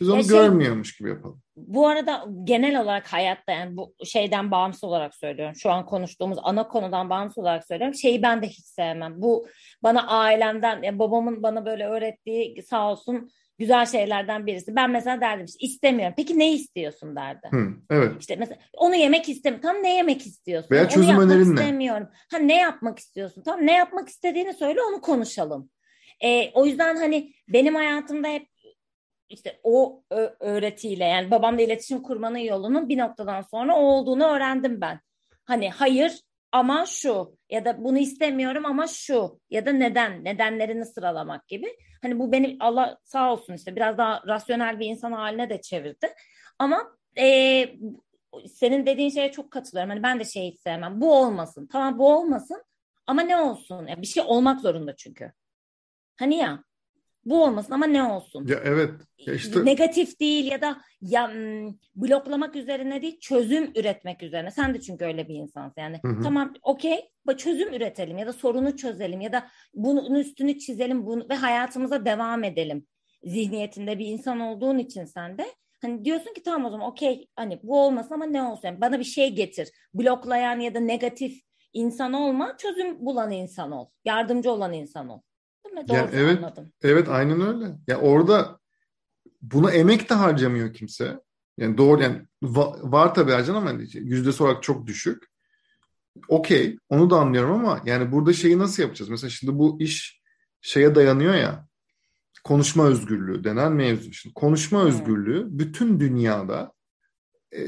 Biz 0.00 0.08
onu 0.08 0.16
ya 0.16 0.22
şey, 0.22 0.30
görmüyormuş 0.30 0.96
gibi 0.96 1.08
yapalım. 1.08 1.42
Bu 1.56 1.88
arada 1.88 2.24
genel 2.44 2.80
olarak 2.80 3.12
hayatta 3.12 3.52
yani 3.52 3.76
bu 3.76 3.94
şeyden 4.04 4.50
bağımsız 4.50 4.84
olarak 4.84 5.14
söylüyorum. 5.14 5.54
Şu 5.54 5.70
an 5.70 5.86
konuştuğumuz 5.86 6.38
ana 6.42 6.68
konudan 6.68 7.10
bağımsız 7.10 7.38
olarak 7.38 7.66
söylüyorum. 7.66 7.94
Şeyi 7.94 8.22
ben 8.22 8.42
de 8.42 8.46
hiç 8.48 8.64
sevmem. 8.64 9.14
Bu 9.22 9.46
bana 9.82 10.06
ailemden, 10.06 10.82
yani 10.82 10.98
babamın 10.98 11.42
bana 11.42 11.66
böyle 11.66 11.86
öğrettiği 11.86 12.62
sağ 12.62 12.90
olsun 12.90 13.30
güzel 13.58 13.86
şeylerden 13.86 14.46
birisi. 14.46 14.76
Ben 14.76 14.90
mesela 14.90 15.20
derdim 15.20 15.44
işte 15.44 15.66
istemiyorum. 15.66 16.14
Peki 16.16 16.38
ne 16.38 16.52
istiyorsun 16.52 17.16
derdi. 17.16 17.48
Hı, 17.50 17.68
evet. 17.90 18.12
İşte 18.20 18.36
mesela 18.36 18.58
onu 18.76 18.94
yemek 18.94 19.28
istemiyorum. 19.28 19.68
Tam 19.68 19.82
ne 19.82 19.96
yemek 19.96 20.26
istiyorsun? 20.26 20.70
Veya 20.70 20.88
çözüm 20.88 21.16
onu 21.16 21.24
önerin 21.24 21.56
ne? 21.56 21.60
istemiyorum. 21.60 22.08
Ha 22.30 22.38
ne 22.38 22.56
yapmak 22.56 22.98
istiyorsun? 22.98 23.42
Tam 23.42 23.66
ne 23.66 23.72
yapmak 23.72 24.08
istediğini 24.08 24.54
söyle 24.54 24.82
onu 24.82 25.00
konuşalım. 25.00 25.70
E, 26.20 26.50
o 26.50 26.66
yüzden 26.66 26.96
hani 26.96 27.32
benim 27.48 27.74
hayatımda 27.74 28.28
hep 28.28 28.48
işte 29.28 29.60
o 29.62 30.02
öğretiyle 30.40 31.04
yani 31.04 31.30
babamla 31.30 31.62
iletişim 31.62 32.02
kurmanın 32.02 32.38
yolunun 32.38 32.88
bir 32.88 32.98
noktadan 32.98 33.42
sonra 33.42 33.76
o 33.76 33.80
olduğunu 33.80 34.24
öğrendim 34.24 34.80
ben. 34.80 35.00
Hani 35.44 35.70
hayır 35.70 36.20
ama 36.52 36.86
şu 36.86 37.36
ya 37.50 37.64
da 37.64 37.84
bunu 37.84 37.98
istemiyorum 37.98 38.66
ama 38.66 38.86
şu 38.86 39.40
ya 39.50 39.66
da 39.66 39.72
neden 39.72 40.24
nedenlerini 40.24 40.86
sıralamak 40.86 41.48
gibi. 41.48 41.76
Hani 42.02 42.18
bu 42.18 42.32
beni 42.32 42.56
Allah 42.60 42.98
sağ 43.04 43.32
olsun 43.32 43.54
işte 43.54 43.76
biraz 43.76 43.98
daha 43.98 44.22
rasyonel 44.26 44.80
bir 44.80 44.86
insan 44.86 45.12
haline 45.12 45.50
de 45.50 45.60
çevirdi. 45.60 46.14
Ama 46.58 46.96
e, 47.18 47.64
senin 48.54 48.86
dediğin 48.86 49.10
şeye 49.10 49.32
çok 49.32 49.50
katılıyorum. 49.50 49.90
Hani 49.90 50.02
ben 50.02 50.20
de 50.20 50.24
şey 50.24 50.56
sevmem. 50.64 51.00
Bu 51.00 51.14
olmasın. 51.14 51.68
Tamam 51.72 51.98
bu 51.98 52.12
olmasın 52.14 52.62
ama 53.06 53.22
ne 53.22 53.36
olsun? 53.36 53.86
Yani 53.86 54.02
bir 54.02 54.06
şey 54.06 54.22
olmak 54.26 54.60
zorunda 54.60 54.96
çünkü. 54.96 55.32
Hani 56.18 56.36
ya 56.36 56.64
bu 57.30 57.44
olmasın 57.44 57.72
ama 57.72 57.86
ne 57.86 58.02
olsun? 58.02 58.46
Ya 58.46 58.60
evet. 58.64 58.90
Ya 59.18 59.34
işte... 59.34 59.64
Negatif 59.64 60.20
değil 60.20 60.50
ya 60.50 60.60
da 60.60 60.76
ya 61.00 61.32
bloklamak 61.96 62.56
üzerine 62.56 63.02
değil 63.02 63.20
çözüm 63.20 63.72
üretmek 63.76 64.22
üzerine. 64.22 64.50
Sen 64.50 64.74
de 64.74 64.80
çünkü 64.80 65.04
öyle 65.04 65.28
bir 65.28 65.34
insansın. 65.34 65.80
Yani 65.80 66.00
hı 66.04 66.08
hı. 66.08 66.22
tamam 66.22 66.54
okey 66.62 67.10
çözüm 67.38 67.74
üretelim 67.74 68.18
ya 68.18 68.26
da 68.26 68.32
sorunu 68.32 68.76
çözelim 68.76 69.20
ya 69.20 69.32
da 69.32 69.48
bunun 69.74 70.14
üstünü 70.14 70.58
çizelim 70.58 71.06
bunu 71.06 71.26
ve 71.30 71.34
hayatımıza 71.34 72.04
devam 72.04 72.44
edelim. 72.44 72.86
Zihniyetinde 73.24 73.98
bir 73.98 74.06
insan 74.06 74.40
olduğun 74.40 74.78
için 74.78 75.04
sen 75.04 75.38
de 75.38 75.46
hani 75.82 76.04
diyorsun 76.04 76.34
ki 76.34 76.42
tamam 76.42 76.64
o 76.64 76.70
zaman 76.70 76.86
okey 76.86 77.28
hani 77.36 77.60
bu 77.62 77.80
olmasın 77.80 78.14
ama 78.14 78.24
ne 78.24 78.42
olsun? 78.42 78.68
Yani 78.68 78.80
bana 78.80 78.98
bir 78.98 79.04
şey 79.04 79.34
getir. 79.34 79.68
Bloklayan 79.94 80.60
ya 80.60 80.74
da 80.74 80.80
negatif 80.80 81.40
insan 81.72 82.12
olma, 82.12 82.56
çözüm 82.56 83.06
bulan 83.06 83.30
insan 83.30 83.72
ol. 83.72 83.86
Yardımcı 84.04 84.52
olan 84.52 84.72
insan 84.72 85.08
ol. 85.08 85.20
Değil 85.68 85.80
mi? 85.80 85.88
Doğru 85.88 85.96
yani 85.96 86.10
evet, 86.12 86.38
anladım. 86.38 86.72
Evet 86.82 87.08
aynen 87.08 87.40
öyle. 87.40 87.78
Ya 87.86 88.00
orada 88.00 88.58
buna 89.42 89.70
emek 89.70 90.10
de 90.10 90.14
harcamıyor 90.14 90.74
kimse. 90.74 91.20
Yani 91.58 91.78
doğru 91.78 92.02
yani 92.02 92.26
var, 92.42 92.78
var 92.82 93.14
tabii 93.14 93.32
harcan 93.32 93.54
ama 93.54 93.72
yüzdesi 93.92 94.42
olarak 94.42 94.62
çok 94.62 94.86
düşük. 94.86 95.22
Okey 96.28 96.78
onu 96.88 97.10
da 97.10 97.16
anlıyorum 97.16 97.50
ama 97.50 97.82
yani 97.84 98.12
burada 98.12 98.32
şeyi 98.32 98.58
nasıl 98.58 98.82
yapacağız? 98.82 99.08
Mesela 99.08 99.30
şimdi 99.30 99.58
bu 99.58 99.80
iş 99.80 100.22
şeye 100.60 100.94
dayanıyor 100.94 101.34
ya 101.34 101.68
konuşma 102.44 102.86
özgürlüğü 102.86 103.44
denen 103.44 103.72
mevzu. 103.72 104.12
Şimdi 104.12 104.34
konuşma 104.34 104.80
hmm. 104.80 104.88
özgürlüğü 104.88 105.46
bütün 105.50 106.00
dünyada 106.00 106.72
e, 107.56 107.60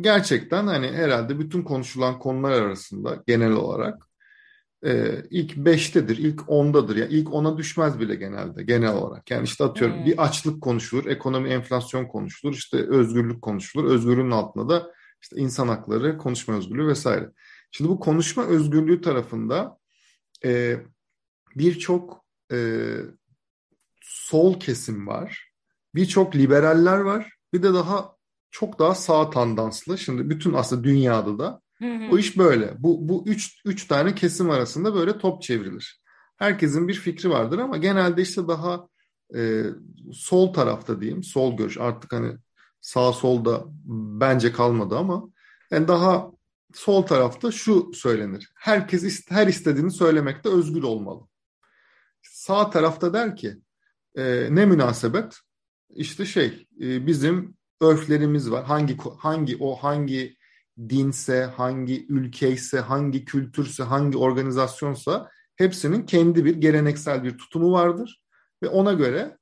gerçekten 0.00 0.66
hani 0.66 0.86
herhalde 0.86 1.38
bütün 1.38 1.62
konuşulan 1.62 2.18
konular 2.18 2.52
arasında 2.52 3.22
genel 3.26 3.52
olarak 3.52 4.05
e, 4.86 5.22
ilk 5.30 5.56
beştedir, 5.56 6.18
ilk 6.18 6.50
ondadır. 6.50 6.96
Yani 6.96 7.12
ilk 7.12 7.32
ona 7.32 7.58
düşmez 7.58 8.00
bile 8.00 8.14
genelde 8.14 8.62
genel 8.62 8.94
olarak. 8.94 9.30
Yani 9.30 9.44
işte 9.44 9.64
atıyorum 9.64 9.96
hmm. 9.98 10.06
bir 10.06 10.24
açlık 10.24 10.62
konuşulur, 10.62 11.06
ekonomi, 11.06 11.48
enflasyon 11.48 12.04
konuşulur, 12.04 12.54
işte 12.54 12.76
özgürlük 12.76 13.42
konuşulur. 13.42 13.84
Özgürlüğün 13.84 14.30
altında 14.30 14.68
da 14.68 14.92
işte 15.22 15.36
insan 15.36 15.68
hakları, 15.68 16.18
konuşma 16.18 16.54
özgürlüğü 16.54 16.86
vesaire. 16.86 17.30
Şimdi 17.70 17.90
bu 17.90 18.00
konuşma 18.00 18.44
özgürlüğü 18.44 19.00
tarafında 19.00 19.78
e, 20.44 20.80
birçok 21.56 22.24
e, 22.52 22.88
sol 24.00 24.60
kesim 24.60 25.06
var, 25.06 25.52
birçok 25.94 26.36
liberaller 26.36 26.98
var, 26.98 27.32
bir 27.52 27.62
de 27.62 27.74
daha 27.74 28.16
çok 28.50 28.78
daha 28.78 28.94
sağ 28.94 29.30
tandanslı. 29.30 29.98
Şimdi 29.98 30.30
bütün 30.30 30.52
aslında 30.52 30.84
dünyada 30.84 31.38
da 31.38 31.60
Hı. 31.78 32.08
O 32.12 32.18
iş 32.18 32.38
böyle. 32.38 32.74
Bu, 32.78 33.08
bu 33.08 33.24
üç, 33.26 33.60
üç 33.64 33.86
tane 33.86 34.14
kesim 34.14 34.50
arasında 34.50 34.94
böyle 34.94 35.18
top 35.18 35.42
çevrilir. 35.42 36.00
Herkesin 36.36 36.88
bir 36.88 36.94
fikri 36.94 37.30
vardır 37.30 37.58
ama 37.58 37.76
genelde 37.76 38.22
işte 38.22 38.48
daha 38.48 38.88
e, 39.36 39.64
sol 40.12 40.52
tarafta 40.52 41.00
diyeyim, 41.00 41.22
sol 41.22 41.56
görüş. 41.56 41.78
Artık 41.78 42.12
hani 42.12 42.36
sağ 42.80 43.12
solda 43.12 43.64
bence 44.20 44.52
kalmadı 44.52 44.96
ama 44.96 45.28
yani 45.70 45.88
daha 45.88 46.30
sol 46.74 47.02
tarafta 47.02 47.50
şu 47.50 47.90
söylenir. 47.94 48.52
Herkes 48.54 49.26
her 49.28 49.46
istediğini 49.46 49.90
söylemekte 49.90 50.48
özgür 50.48 50.82
olmalı. 50.82 51.20
Sağ 52.22 52.70
tarafta 52.70 53.12
der 53.12 53.36
ki 53.36 53.56
e, 54.14 54.48
ne 54.50 54.66
münasebet? 54.66 55.36
İşte 55.90 56.24
şey 56.24 56.66
e, 56.80 57.06
bizim 57.06 57.56
örflerimiz 57.80 58.50
var. 58.50 58.64
Hangi 58.64 58.96
hangi 59.18 59.56
o 59.60 59.76
hangi 59.76 60.36
dinse, 60.88 61.44
hangi 61.44 62.06
ülkeyse, 62.06 62.80
hangi 62.80 63.24
kültürse, 63.24 63.82
hangi 63.82 64.18
organizasyonsa 64.18 65.30
hepsinin 65.56 66.06
kendi 66.06 66.44
bir 66.44 66.56
geleneksel 66.56 67.24
bir 67.24 67.38
tutumu 67.38 67.72
vardır. 67.72 68.22
Ve 68.62 68.68
ona 68.68 68.92
göre 68.92 69.38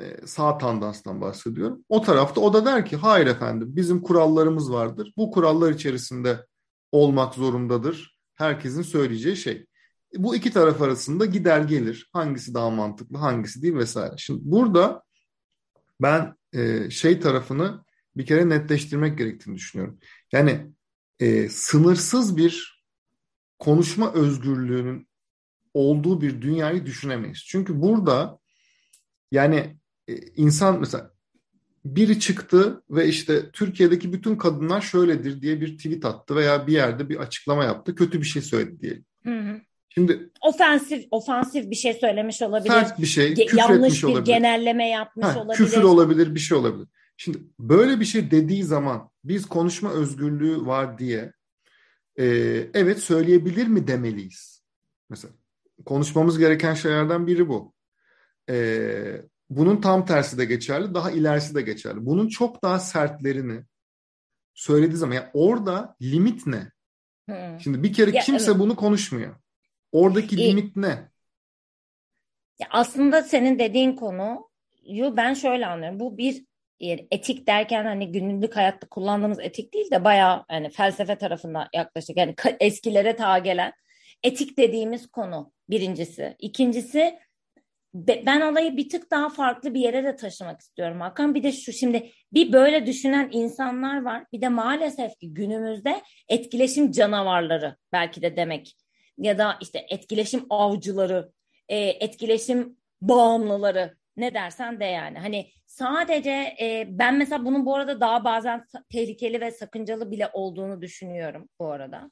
e, 0.00 0.26
sağ 0.26 0.58
tandanstan 0.58 1.20
bahsediyorum. 1.20 1.84
O 1.88 2.02
tarafta 2.02 2.40
o 2.40 2.52
da 2.52 2.64
der 2.64 2.86
ki 2.86 2.96
hayır 2.96 3.26
efendim 3.26 3.76
bizim 3.76 4.02
kurallarımız 4.02 4.72
vardır. 4.72 5.12
Bu 5.16 5.30
kurallar 5.30 5.72
içerisinde 5.72 6.46
olmak 6.92 7.34
zorundadır. 7.34 8.18
Herkesin 8.34 8.82
söyleyeceği 8.82 9.36
şey. 9.36 9.66
Bu 10.16 10.36
iki 10.36 10.52
taraf 10.52 10.82
arasında 10.82 11.26
gider 11.26 11.60
gelir. 11.60 12.10
Hangisi 12.12 12.54
daha 12.54 12.70
mantıklı, 12.70 13.18
hangisi 13.18 13.62
değil 13.62 13.74
vesaire. 13.74 14.14
Şimdi 14.16 14.40
burada 14.42 15.02
ben 16.00 16.34
e, 16.52 16.90
şey 16.90 17.20
tarafını 17.20 17.84
bir 18.16 18.26
kere 18.26 18.48
netleştirmek 18.48 19.18
gerektiğini 19.18 19.56
düşünüyorum. 19.56 19.98
Yani 20.36 20.60
e, 21.20 21.48
sınırsız 21.48 22.36
bir 22.36 22.84
konuşma 23.58 24.12
özgürlüğünün 24.12 25.08
olduğu 25.74 26.20
bir 26.20 26.42
dünyayı 26.42 26.86
düşünemeyiz. 26.86 27.44
Çünkü 27.46 27.82
burada 27.82 28.38
yani 29.32 29.76
e, 30.08 30.16
insan 30.36 30.80
mesela 30.80 31.10
biri 31.84 32.20
çıktı 32.20 32.82
ve 32.90 33.08
işte 33.08 33.50
Türkiye'deki 33.50 34.12
bütün 34.12 34.36
kadınlar 34.36 34.80
şöyledir 34.80 35.42
diye 35.42 35.60
bir 35.60 35.76
tweet 35.76 36.04
attı 36.04 36.36
veya 36.36 36.66
bir 36.66 36.72
yerde 36.72 37.08
bir 37.08 37.16
açıklama 37.16 37.64
yaptı. 37.64 37.94
Kötü 37.94 38.20
bir 38.20 38.26
şey 38.26 38.42
söyledi 38.42 38.80
diyelim. 38.80 39.04
Hı 39.24 39.38
hı. 39.38 39.60
Şimdi 39.88 40.30
ofansif 40.40 41.06
ofansif 41.10 41.70
bir 41.70 41.76
şey 41.76 41.94
söylemiş 41.94 42.42
olabilir. 42.42 42.70
Sert 42.70 43.00
bir 43.00 43.06
şey, 43.06 43.34
küfür 43.34 43.58
yanlış 43.58 43.78
etmiş 43.78 44.02
bir 44.02 44.08
olabilir. 44.08 44.26
genelleme 44.26 44.88
yapmış 44.88 45.26
ha, 45.26 45.38
olabilir. 45.40 45.56
Küfür 45.56 45.82
olabilir, 45.82 46.34
bir 46.34 46.40
şey 46.40 46.58
olabilir. 46.58 46.88
Şimdi 47.16 47.38
böyle 47.58 48.00
bir 48.00 48.04
şey 48.04 48.30
dediği 48.30 48.64
zaman 48.64 49.10
biz 49.28 49.46
konuşma 49.46 49.90
özgürlüğü 49.90 50.66
var 50.66 50.98
diye 50.98 51.32
e, 52.18 52.24
evet 52.74 52.98
söyleyebilir 52.98 53.66
mi 53.66 53.86
demeliyiz. 53.86 54.62
Mesela 55.10 55.34
konuşmamız 55.84 56.38
gereken 56.38 56.74
şeylerden 56.74 57.26
biri 57.26 57.48
bu. 57.48 57.74
E, 58.50 58.56
bunun 59.50 59.80
tam 59.80 60.06
tersi 60.06 60.38
de 60.38 60.44
geçerli, 60.44 60.94
daha 60.94 61.10
ilerisi 61.10 61.54
de 61.54 61.62
geçerli. 61.62 62.06
Bunun 62.06 62.28
çok 62.28 62.62
daha 62.62 62.78
sertlerini 62.78 63.64
söylediği 64.54 64.96
zaman 64.96 65.14
yani 65.14 65.28
orada 65.32 65.96
limit 66.02 66.46
ne? 66.46 66.70
Hmm. 67.28 67.60
Şimdi 67.60 67.82
bir 67.82 67.92
kere 67.92 68.16
ya, 68.16 68.22
kimse 68.22 68.50
evet. 68.50 68.60
bunu 68.60 68.76
konuşmuyor. 68.76 69.36
Oradaki 69.92 70.36
e, 70.36 70.50
limit 70.50 70.76
ne? 70.76 71.08
Aslında 72.70 73.22
senin 73.22 73.58
dediğin 73.58 73.96
konu 73.96 74.50
ben 75.16 75.34
şöyle 75.34 75.66
anlıyorum. 75.66 76.00
Bu 76.00 76.18
bir 76.18 76.44
etik 76.80 77.46
derken 77.46 77.84
hani 77.84 78.12
günlük 78.12 78.56
hayatta 78.56 78.88
kullandığımız 78.88 79.40
etik 79.40 79.74
değil 79.74 79.90
de 79.90 80.04
bayağı 80.04 80.44
hani 80.48 80.70
felsefe 80.70 81.18
tarafından 81.18 81.68
yaklaşık 81.74 82.16
yani 82.16 82.34
eskilere 82.60 83.16
ta 83.16 83.38
gelen 83.38 83.72
etik 84.22 84.58
dediğimiz 84.58 85.06
konu 85.06 85.52
birincisi. 85.70 86.36
İkincisi 86.38 87.18
ben 87.94 88.40
olayı 88.40 88.76
bir 88.76 88.88
tık 88.88 89.10
daha 89.10 89.28
farklı 89.28 89.74
bir 89.74 89.80
yere 89.80 90.04
de 90.04 90.16
taşımak 90.16 90.60
istiyorum 90.60 91.00
Hakan. 91.00 91.34
Bir 91.34 91.42
de 91.42 91.52
şu 91.52 91.72
şimdi 91.72 92.10
bir 92.32 92.52
böyle 92.52 92.86
düşünen 92.86 93.28
insanlar 93.32 94.02
var. 94.02 94.24
Bir 94.32 94.40
de 94.40 94.48
maalesef 94.48 95.18
ki 95.18 95.34
günümüzde 95.34 96.02
etkileşim 96.28 96.90
canavarları 96.90 97.76
belki 97.92 98.22
de 98.22 98.36
demek 98.36 98.76
ya 99.18 99.38
da 99.38 99.58
işte 99.60 99.86
etkileşim 99.90 100.46
avcıları, 100.50 101.32
etkileşim 101.68 102.76
bağımlıları 103.00 103.96
ne 104.16 104.34
dersen 104.34 104.80
de 104.80 104.84
yani. 104.84 105.18
Hani 105.18 105.50
sadece 105.66 106.56
e, 106.60 106.86
ben 106.88 107.14
mesela 107.14 107.44
bunun 107.44 107.66
bu 107.66 107.76
arada 107.76 108.00
daha 108.00 108.24
bazen 108.24 108.66
tehlikeli 108.92 109.40
ve 109.40 109.50
sakıncalı 109.50 110.10
bile 110.10 110.30
olduğunu 110.32 110.82
düşünüyorum 110.82 111.48
bu 111.58 111.70
arada. 111.70 112.10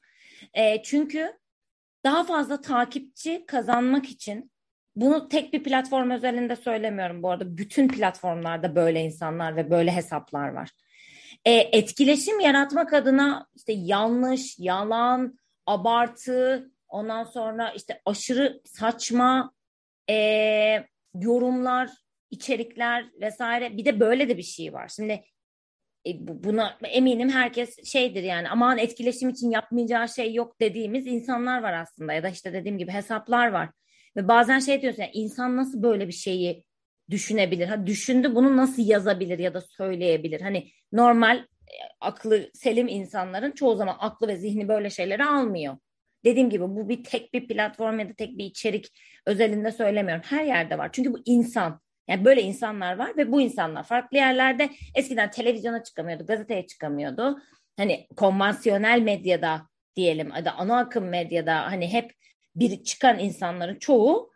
E, 0.53 0.83
çünkü 0.83 1.39
daha 2.03 2.23
fazla 2.23 2.61
takipçi 2.61 3.45
kazanmak 3.45 4.05
için 4.05 4.51
bunu 4.95 5.29
tek 5.29 5.53
bir 5.53 5.63
platform 5.63 6.11
özelinde 6.11 6.55
söylemiyorum 6.55 7.23
bu 7.23 7.29
arada. 7.29 7.57
Bütün 7.57 7.87
platformlarda 7.87 8.75
böyle 8.75 9.01
insanlar 9.01 9.55
ve 9.55 9.71
böyle 9.71 9.91
hesaplar 9.91 10.49
var. 10.49 10.71
E, 11.45 11.51
etkileşim 11.51 12.39
yaratmak 12.39 12.93
adına 12.93 13.47
işte 13.55 13.73
yanlış, 13.73 14.59
yalan, 14.59 15.39
abartı, 15.65 16.71
ondan 16.87 17.23
sonra 17.23 17.69
işte 17.69 18.01
aşırı 18.05 18.61
saçma 18.65 19.53
e, 20.09 20.15
yorumlar, 21.21 21.89
içerikler 22.31 23.05
vesaire. 23.21 23.77
Bir 23.77 23.85
de 23.85 23.99
böyle 23.99 24.29
de 24.29 24.37
bir 24.37 24.43
şey 24.43 24.73
var. 24.73 24.87
Şimdi 24.95 25.23
e, 26.07 26.11
buna 26.19 26.77
eminim 26.83 27.29
herkes 27.29 27.91
şeydir 27.91 28.23
yani 28.23 28.49
aman 28.49 28.77
etkileşim 28.77 29.29
için 29.29 29.49
yapmayacağı 29.49 30.09
şey 30.09 30.33
yok 30.33 30.59
dediğimiz 30.59 31.07
insanlar 31.07 31.63
var 31.63 31.73
aslında 31.73 32.13
ya 32.13 32.23
da 32.23 32.29
işte 32.29 32.53
dediğim 32.53 32.77
gibi 32.77 32.91
hesaplar 32.91 33.47
var. 33.47 33.69
Ve 34.17 34.27
bazen 34.27 34.59
şey 34.59 34.81
diyorsun 34.81 35.01
yani 35.01 35.11
insan 35.13 35.57
nasıl 35.57 35.83
böyle 35.83 36.07
bir 36.07 36.13
şeyi 36.13 36.63
düşünebilir? 37.09 37.67
Ha 37.67 37.87
düşündü 37.87 38.35
bunu 38.35 38.57
nasıl 38.57 38.87
yazabilir 38.87 39.39
ya 39.39 39.53
da 39.53 39.61
söyleyebilir? 39.61 40.41
Hani 40.41 40.71
normal 40.91 41.37
e, 41.37 41.75
aklı 42.01 42.49
selim 42.53 42.87
insanların 42.87 43.51
çoğu 43.51 43.75
zaman 43.75 43.95
aklı 43.99 44.27
ve 44.27 44.35
zihni 44.37 44.67
böyle 44.67 44.89
şeyleri 44.89 45.25
almıyor. 45.25 45.77
Dediğim 46.25 46.49
gibi 46.49 46.63
bu 46.63 46.89
bir 46.89 47.03
tek 47.03 47.33
bir 47.33 47.47
platform 47.47 47.99
ya 47.99 48.09
da 48.09 48.13
tek 48.13 48.37
bir 48.37 48.45
içerik 48.45 48.87
özelinde 49.25 49.71
söylemiyorum. 49.71 50.23
Her 50.25 50.43
yerde 50.43 50.77
var. 50.77 50.89
Çünkü 50.91 51.13
bu 51.13 51.17
insan. 51.25 51.81
Yani 52.07 52.25
böyle 52.25 52.41
insanlar 52.41 52.97
var 52.97 53.17
ve 53.17 53.31
bu 53.31 53.41
insanlar 53.41 53.83
farklı 53.83 54.17
yerlerde 54.17 54.69
eskiden 54.95 55.31
televizyona 55.31 55.83
çıkamıyordu, 55.83 56.25
gazeteye 56.25 56.67
çıkamıyordu. 56.67 57.39
Hani 57.77 58.07
konvansiyonel 58.17 59.01
medyada 59.01 59.61
diyelim 59.95 60.31
ya 60.35 60.45
da 60.45 60.51
ana 60.51 60.77
akım 60.77 61.09
medyada 61.09 61.65
hani 61.65 61.93
hep 61.93 62.11
bir 62.55 62.83
çıkan 62.83 63.19
insanların 63.19 63.79
çoğu 63.79 64.31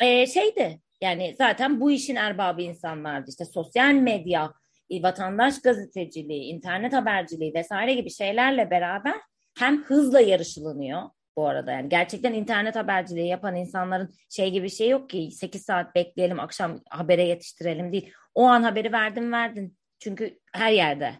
e, 0.00 0.26
şeydi. 0.26 0.80
Yani 1.00 1.34
zaten 1.38 1.80
bu 1.80 1.90
işin 1.90 2.16
erbabı 2.16 2.62
insanlardı. 2.62 3.30
İşte 3.30 3.44
sosyal 3.44 3.94
medya, 3.94 4.52
vatandaş 4.90 5.62
gazeteciliği, 5.62 6.54
internet 6.54 6.92
haberciliği 6.92 7.54
vesaire 7.54 7.94
gibi 7.94 8.10
şeylerle 8.10 8.70
beraber 8.70 9.14
hem 9.58 9.84
hızla 9.84 10.20
yarışılanıyor 10.20 11.02
bu 11.36 11.46
arada. 11.46 11.72
Yani 11.72 11.88
gerçekten 11.88 12.32
internet 12.32 12.76
haberciliği 12.76 13.28
yapan 13.28 13.56
insanların 13.56 14.14
şey 14.28 14.50
gibi 14.50 14.70
şey 14.70 14.88
yok 14.88 15.10
ki 15.10 15.30
8 15.30 15.62
saat 15.62 15.94
bekleyelim 15.94 16.40
akşam 16.40 16.80
habere 16.90 17.22
yetiştirelim 17.22 17.92
değil. 17.92 18.12
O 18.34 18.44
an 18.44 18.62
haberi 18.62 18.92
verdin 18.92 19.32
verdin. 19.32 19.76
Çünkü 19.98 20.38
her 20.52 20.72
yerde. 20.72 21.14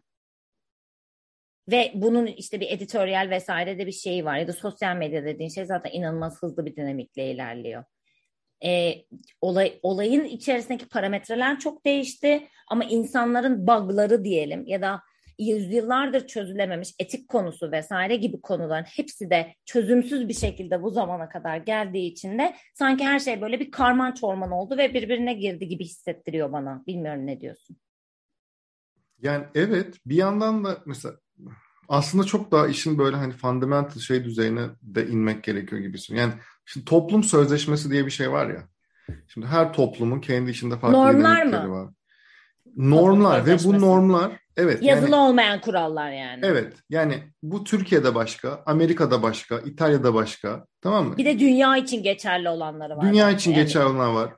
Ve 1.70 1.92
bunun 1.94 2.26
işte 2.26 2.60
bir 2.60 2.70
editoryal 2.70 3.30
vesaire 3.30 3.78
de 3.78 3.86
bir 3.86 3.92
şeyi 3.92 4.24
var. 4.24 4.36
Ya 4.36 4.48
da 4.48 4.52
sosyal 4.52 4.96
medya 4.96 5.24
dediğin 5.24 5.50
şey 5.50 5.64
zaten 5.66 5.90
inanılmaz 5.92 6.42
hızlı 6.42 6.66
bir 6.66 6.76
dinamikle 6.76 7.30
ilerliyor. 7.30 7.84
Ee, 8.64 8.94
olay, 9.40 9.78
olayın 9.82 10.24
içerisindeki 10.24 10.88
parametreler 10.88 11.58
çok 11.58 11.84
değişti 11.84 12.48
ama 12.68 12.84
insanların 12.84 13.66
bug'ları 13.66 14.24
diyelim 14.24 14.66
ya 14.66 14.82
da 14.82 15.02
yüzyıllardır 15.38 16.26
çözülememiş 16.26 16.94
etik 16.98 17.28
konusu 17.28 17.72
vesaire 17.72 18.16
gibi 18.16 18.40
konuların 18.40 18.84
hepsi 18.84 19.30
de 19.30 19.54
çözümsüz 19.64 20.28
bir 20.28 20.34
şekilde 20.34 20.82
bu 20.82 20.90
zamana 20.90 21.28
kadar 21.28 21.56
geldiği 21.56 22.12
için 22.12 22.38
de 22.38 22.56
sanki 22.74 23.04
her 23.04 23.18
şey 23.18 23.40
böyle 23.40 23.60
bir 23.60 23.70
karman 23.70 24.12
çorman 24.12 24.50
oldu 24.50 24.76
ve 24.78 24.94
birbirine 24.94 25.34
girdi 25.34 25.68
gibi 25.68 25.84
hissettiriyor 25.84 26.52
bana. 26.52 26.82
Bilmiyorum 26.86 27.26
ne 27.26 27.40
diyorsun? 27.40 27.76
Yani 29.22 29.44
evet 29.54 29.94
bir 30.06 30.16
yandan 30.16 30.64
da 30.64 30.78
mesela 30.86 31.14
aslında 31.88 32.24
çok 32.24 32.52
daha 32.52 32.68
işin 32.68 32.98
böyle 32.98 33.16
hani 33.16 33.32
fundamental 33.32 34.00
şey 34.00 34.24
düzeyine 34.24 34.66
de 34.82 35.06
inmek 35.06 35.44
gerekiyor 35.44 35.82
gibisin. 35.82 36.16
Yani 36.16 36.32
şimdi 36.64 36.84
toplum 36.84 37.24
sözleşmesi 37.24 37.90
diye 37.90 38.06
bir 38.06 38.10
şey 38.10 38.30
var 38.32 38.50
ya. 38.50 38.68
Şimdi 39.28 39.46
her 39.46 39.72
toplumun 39.72 40.20
kendi 40.20 40.50
içinde 40.50 40.78
farklı 40.78 40.98
normlar 40.98 41.42
mı? 41.42 41.70
var. 41.70 41.88
Normlar 42.76 43.46
ve 43.46 43.56
bu 43.64 43.80
normlar 43.80 44.32
evet 44.58 44.82
yazılı 44.82 45.10
yani, 45.10 45.28
olmayan 45.28 45.60
kurallar 45.60 46.10
yani. 46.10 46.40
Evet. 46.42 46.72
Yani 46.90 47.22
bu 47.42 47.64
Türkiye'de 47.64 48.14
başka, 48.14 48.62
Amerika'da 48.66 49.22
başka, 49.22 49.58
İtalya'da 49.58 50.14
başka. 50.14 50.66
Tamam 50.80 51.06
mı? 51.06 51.16
Bir 51.16 51.24
de 51.24 51.38
dünya 51.38 51.76
için 51.76 52.02
geçerli 52.02 52.48
olanları 52.48 52.96
var. 52.96 53.02
Dünya 53.02 53.30
için 53.30 53.50
yani. 53.50 53.64
geçerli 53.64 53.84
olanlar 53.84 54.12
var. 54.12 54.34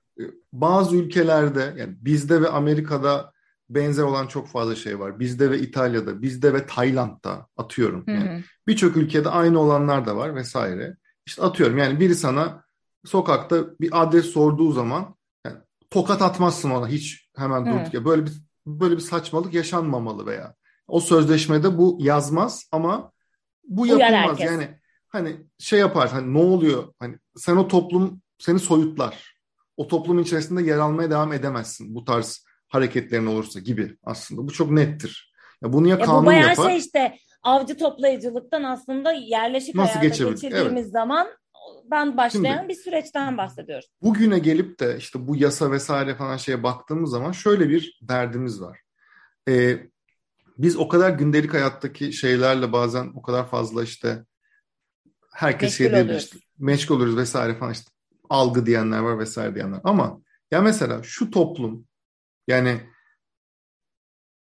Bazı 0.53 0.97
ülkelerde 0.97 1.75
yani 1.77 1.95
bizde 2.01 2.43
ve 2.43 2.49
Amerika'da 2.49 3.33
benzer 3.71 4.03
olan 4.03 4.27
çok 4.27 4.49
fazla 4.49 4.75
şey 4.75 5.01
var. 5.01 5.21
Bizde 5.21 5.51
ve 5.51 5.59
İtalya'da, 5.59 6.23
bizde 6.23 6.55
ve 6.55 6.67
Tayland'da 6.67 7.47
atıyorum. 7.57 8.05
Yani 8.07 8.45
birçok 8.67 8.97
ülkede 8.97 9.29
aynı 9.29 9.61
olanlar 9.61 10.07
da 10.07 10.17
var 10.17 10.35
vesaire. 10.35 10.97
İşte 11.27 11.43
atıyorum 11.43 11.79
yani 11.79 12.01
biri 12.01 12.15
sana 12.15 12.65
sokakta 13.05 13.65
bir 13.81 14.03
adres 14.03 14.27
sorduğu 14.27 14.73
zaman 14.73 15.15
yani 15.47 15.57
tokat 15.91 16.23
atmazsın 16.23 16.71
ona 16.71 16.89
hiç 16.89 17.31
hemen 17.37 17.67
durduk 17.67 17.95
ya. 17.95 18.05
Böyle 18.05 18.27
bir 18.27 18.33
böyle 18.81 18.97
bir 18.97 19.01
saçmalık 19.01 19.55
yaşanmamalı 19.55 20.27
veya 20.27 20.55
o 20.89 21.01
sözleşmede 21.01 21.79
bu 21.79 21.99
yazmaz 22.01 22.69
ama 22.73 23.13
bu 23.65 23.87
yapılmaz. 23.87 24.41
Yani 24.41 24.69
hani 25.09 25.37
şey 25.59 25.81
yapar 25.81 26.11
hani 26.11 26.35
ne 26.35 26.39
oluyor? 26.39 26.95
Hani 26.99 27.17
sen 27.37 27.57
o 27.57 27.69
toplum 27.69 28.23
seni 28.39 28.59
soyutlar. 28.59 29.35
O 29.77 29.89
toplumun 29.89 30.23
içerisinde 30.23 30.63
yer 30.63 30.79
almaya 30.79 31.11
devam 31.11 31.33
edemezsin. 31.33 31.95
Bu 31.95 32.05
tarz 32.05 32.45
hareketlerin 32.69 33.27
olursa 33.27 33.61
gibi 33.61 33.97
aslında. 34.05 34.49
Bu 34.49 34.53
çok 34.53 34.71
nettir. 34.71 35.33
Ya 35.63 35.73
bunu 35.73 35.89
ya, 35.89 35.97
ya 35.97 36.05
kanun 36.05 36.27
bu 36.27 36.33
yapar. 36.33 36.69
şey 36.69 36.79
işte 36.79 37.19
avcı 37.43 37.79
toplayıcılıktan 37.79 38.63
aslında 38.63 39.13
yerleşik 39.13 39.75
Nasıl 39.75 39.99
hayata 39.99 40.09
geçirdiğimiz 40.09 40.83
evet. 40.83 40.93
zaman 40.93 41.29
ben 41.91 42.17
başlayan 42.17 42.57
Şimdi, 42.57 42.69
bir 42.69 42.75
süreçten 42.75 43.39
bahsediyoruz. 43.39 43.89
Bugüne 44.03 44.39
gelip 44.39 44.81
de 44.81 44.97
işte 44.99 45.29
bu 45.29 45.37
yasa 45.37 45.71
vesaire 45.71 46.15
falan 46.15 46.37
şeye 46.37 46.63
baktığımız 46.63 47.11
zaman 47.11 47.33
şöyle 47.33 47.69
bir 47.69 48.01
derdimiz 48.03 48.61
var. 48.61 48.81
Ee, 49.49 49.87
biz 50.59 50.77
o 50.77 50.89
kadar 50.89 51.11
gündelik 51.11 51.55
hayattaki 51.55 52.13
şeylerle 52.13 52.73
bazen 52.73 53.13
o 53.15 53.23
kadar 53.23 53.49
fazla 53.49 53.83
işte 53.83 54.25
herkes 55.33 55.79
şey 55.79 55.91
diyebilir 55.91 56.19
işte, 56.19 56.39
meşgul 56.59 56.97
oluruz 56.97 57.17
vesaire 57.17 57.55
falan 57.55 57.73
işte 57.73 57.91
algı 58.31 58.67
diyenler 58.67 58.99
var 58.99 59.19
vesaire 59.19 59.55
diyenler. 59.55 59.81
Ama 59.85 60.21
ya 60.51 60.61
mesela 60.63 61.03
şu 61.03 61.31
toplum 61.31 61.87
yani 62.49 62.81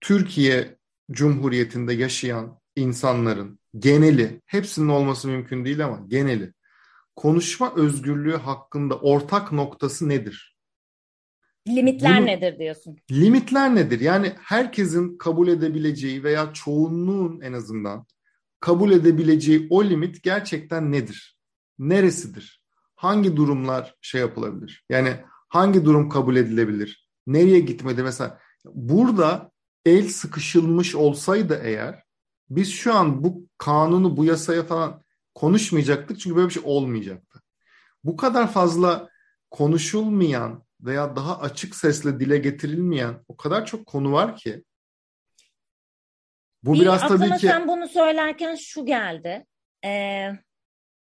Türkiye 0.01 0.77
Cumhuriyeti'nde 1.11 1.93
yaşayan 1.93 2.59
insanların 2.75 3.59
geneli, 3.79 4.41
hepsinin 4.45 4.89
olması 4.89 5.27
mümkün 5.27 5.65
değil 5.65 5.85
ama 5.85 6.05
geneli 6.07 6.53
konuşma 7.19 7.75
özgürlüğü 7.75 8.37
hakkında 8.37 8.99
ortak 8.99 9.51
noktası 9.51 10.09
nedir? 10.09 10.57
Limitler 11.67 12.17
Bunu, 12.17 12.25
nedir 12.25 12.59
diyorsun? 12.59 12.97
Limitler 13.11 13.75
nedir? 13.75 13.99
Yani 13.99 14.33
herkesin 14.41 15.17
kabul 15.17 15.47
edebileceği 15.47 16.23
veya 16.23 16.53
çoğunluğun 16.53 17.41
en 17.41 17.53
azından 17.53 18.05
kabul 18.59 18.91
edebileceği 18.91 19.67
o 19.69 19.83
limit 19.83 20.23
gerçekten 20.23 20.91
nedir? 20.91 21.37
Neresidir? 21.79 22.63
Hangi 22.95 23.35
durumlar 23.35 23.95
şey 24.01 24.21
yapılabilir? 24.21 24.85
Yani 24.89 25.15
hangi 25.49 25.85
durum 25.85 26.09
kabul 26.09 26.35
edilebilir? 26.35 27.09
Nereye 27.27 27.59
gitmedi? 27.59 28.03
Mesela 28.03 28.39
burada 28.65 29.51
el 29.85 30.07
sıkışılmış 30.07 30.95
olsaydı 30.95 31.61
eğer 31.63 32.03
biz 32.49 32.71
şu 32.71 32.93
an 32.93 33.23
bu 33.23 33.47
kanunu, 33.57 34.17
bu 34.17 34.25
yasaya 34.25 34.63
falan 34.63 35.03
konuşmayacaktık 35.35 36.19
çünkü 36.19 36.35
böyle 36.35 36.47
bir 36.47 36.53
şey 36.53 36.63
olmayacaktı. 36.65 37.41
Bu 38.03 38.17
kadar 38.17 38.51
fazla 38.51 39.09
konuşulmayan 39.51 40.63
veya 40.81 41.15
daha 41.15 41.39
açık 41.39 41.75
sesle 41.75 42.19
dile 42.19 42.37
getirilmeyen 42.37 43.23
o 43.27 43.37
kadar 43.37 43.65
çok 43.65 43.85
konu 43.85 44.11
var 44.11 44.35
ki. 44.35 44.63
Bu 46.63 46.73
bir 46.73 46.79
biraz 46.79 47.07
tabii 47.07 47.29
ki... 47.29 47.47
sen 47.47 47.67
bunu 47.67 47.87
söylerken 47.87 48.55
şu 48.55 48.85
geldi. 48.85 49.45
Ee, 49.85 50.31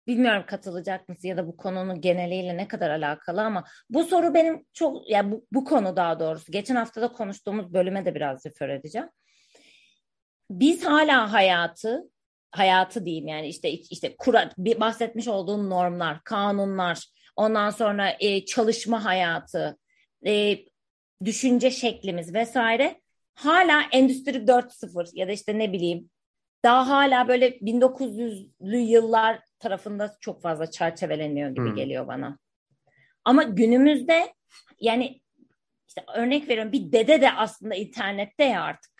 Bilmiyorum 0.09 0.45
katılacak 0.47 1.09
mısın 1.09 1.29
ya 1.29 1.37
da 1.37 1.47
bu 1.47 1.57
konunun 1.57 2.01
geneliyle 2.01 2.57
ne 2.57 2.69
kadar 2.69 2.91
alakalı 2.91 3.43
ama 3.43 3.65
bu 3.91 4.05
soru 4.05 4.35
benim 4.35 4.67
çok 4.73 5.11
ya 5.11 5.19
yani 5.19 5.33
bu, 5.33 5.47
bu 5.53 5.65
konu 5.65 5.97
daha 5.97 6.21
doğrusu 6.21 6.53
geçen 6.53 6.77
hafta 6.77 7.03
da 7.03 7.13
konuştuğumuz 7.13 7.73
bölüme 7.73 8.05
de 8.05 8.15
biraz 8.15 8.47
refer 8.47 8.69
edeceğim. 8.69 9.09
Biz 10.51 10.85
hala 10.85 11.33
hayatı 11.33 12.03
hayatı 12.51 13.05
diyeyim 13.05 13.29
yani 13.29 13.49
işte 13.49 13.71
işte 13.71 14.17
kura, 14.17 14.51
bahsetmiş 14.59 15.29
olduğum 15.29 15.71
normlar, 15.71 16.25
kanunlar, 16.25 17.07
ondan 17.37 17.71
sonra 17.71 18.17
e, 18.21 18.45
çalışma 18.45 19.05
hayatı, 19.05 19.79
e, 20.27 20.59
düşünce 21.25 21.71
şeklimiz 21.71 22.35
vesaire 22.35 23.01
hala 23.35 23.83
Endüstri 23.93 24.39
4.0 24.39 25.11
ya 25.15 25.29
da 25.29 25.33
işte 25.33 25.59
ne 25.59 25.73
bileyim 25.73 26.11
daha 26.65 26.89
hala 26.89 27.29
böyle 27.29 27.49
1900'lü 27.49 28.77
yıllar 28.77 29.41
tarafında 29.59 30.17
çok 30.21 30.43
fazla 30.43 30.71
çerçeveleniyor 30.71 31.51
gibi 31.51 31.69
hmm. 31.69 31.75
geliyor 31.75 32.07
bana. 32.07 32.39
Ama 33.25 33.43
günümüzde 33.43 34.35
yani 34.81 35.21
işte 35.89 36.05
örnek 36.17 36.49
veriyorum 36.49 36.73
bir 36.73 36.93
dede 36.93 37.21
de 37.21 37.33
aslında 37.33 37.75
internette 37.75 38.45
ya 38.45 38.63
artık. 38.63 38.98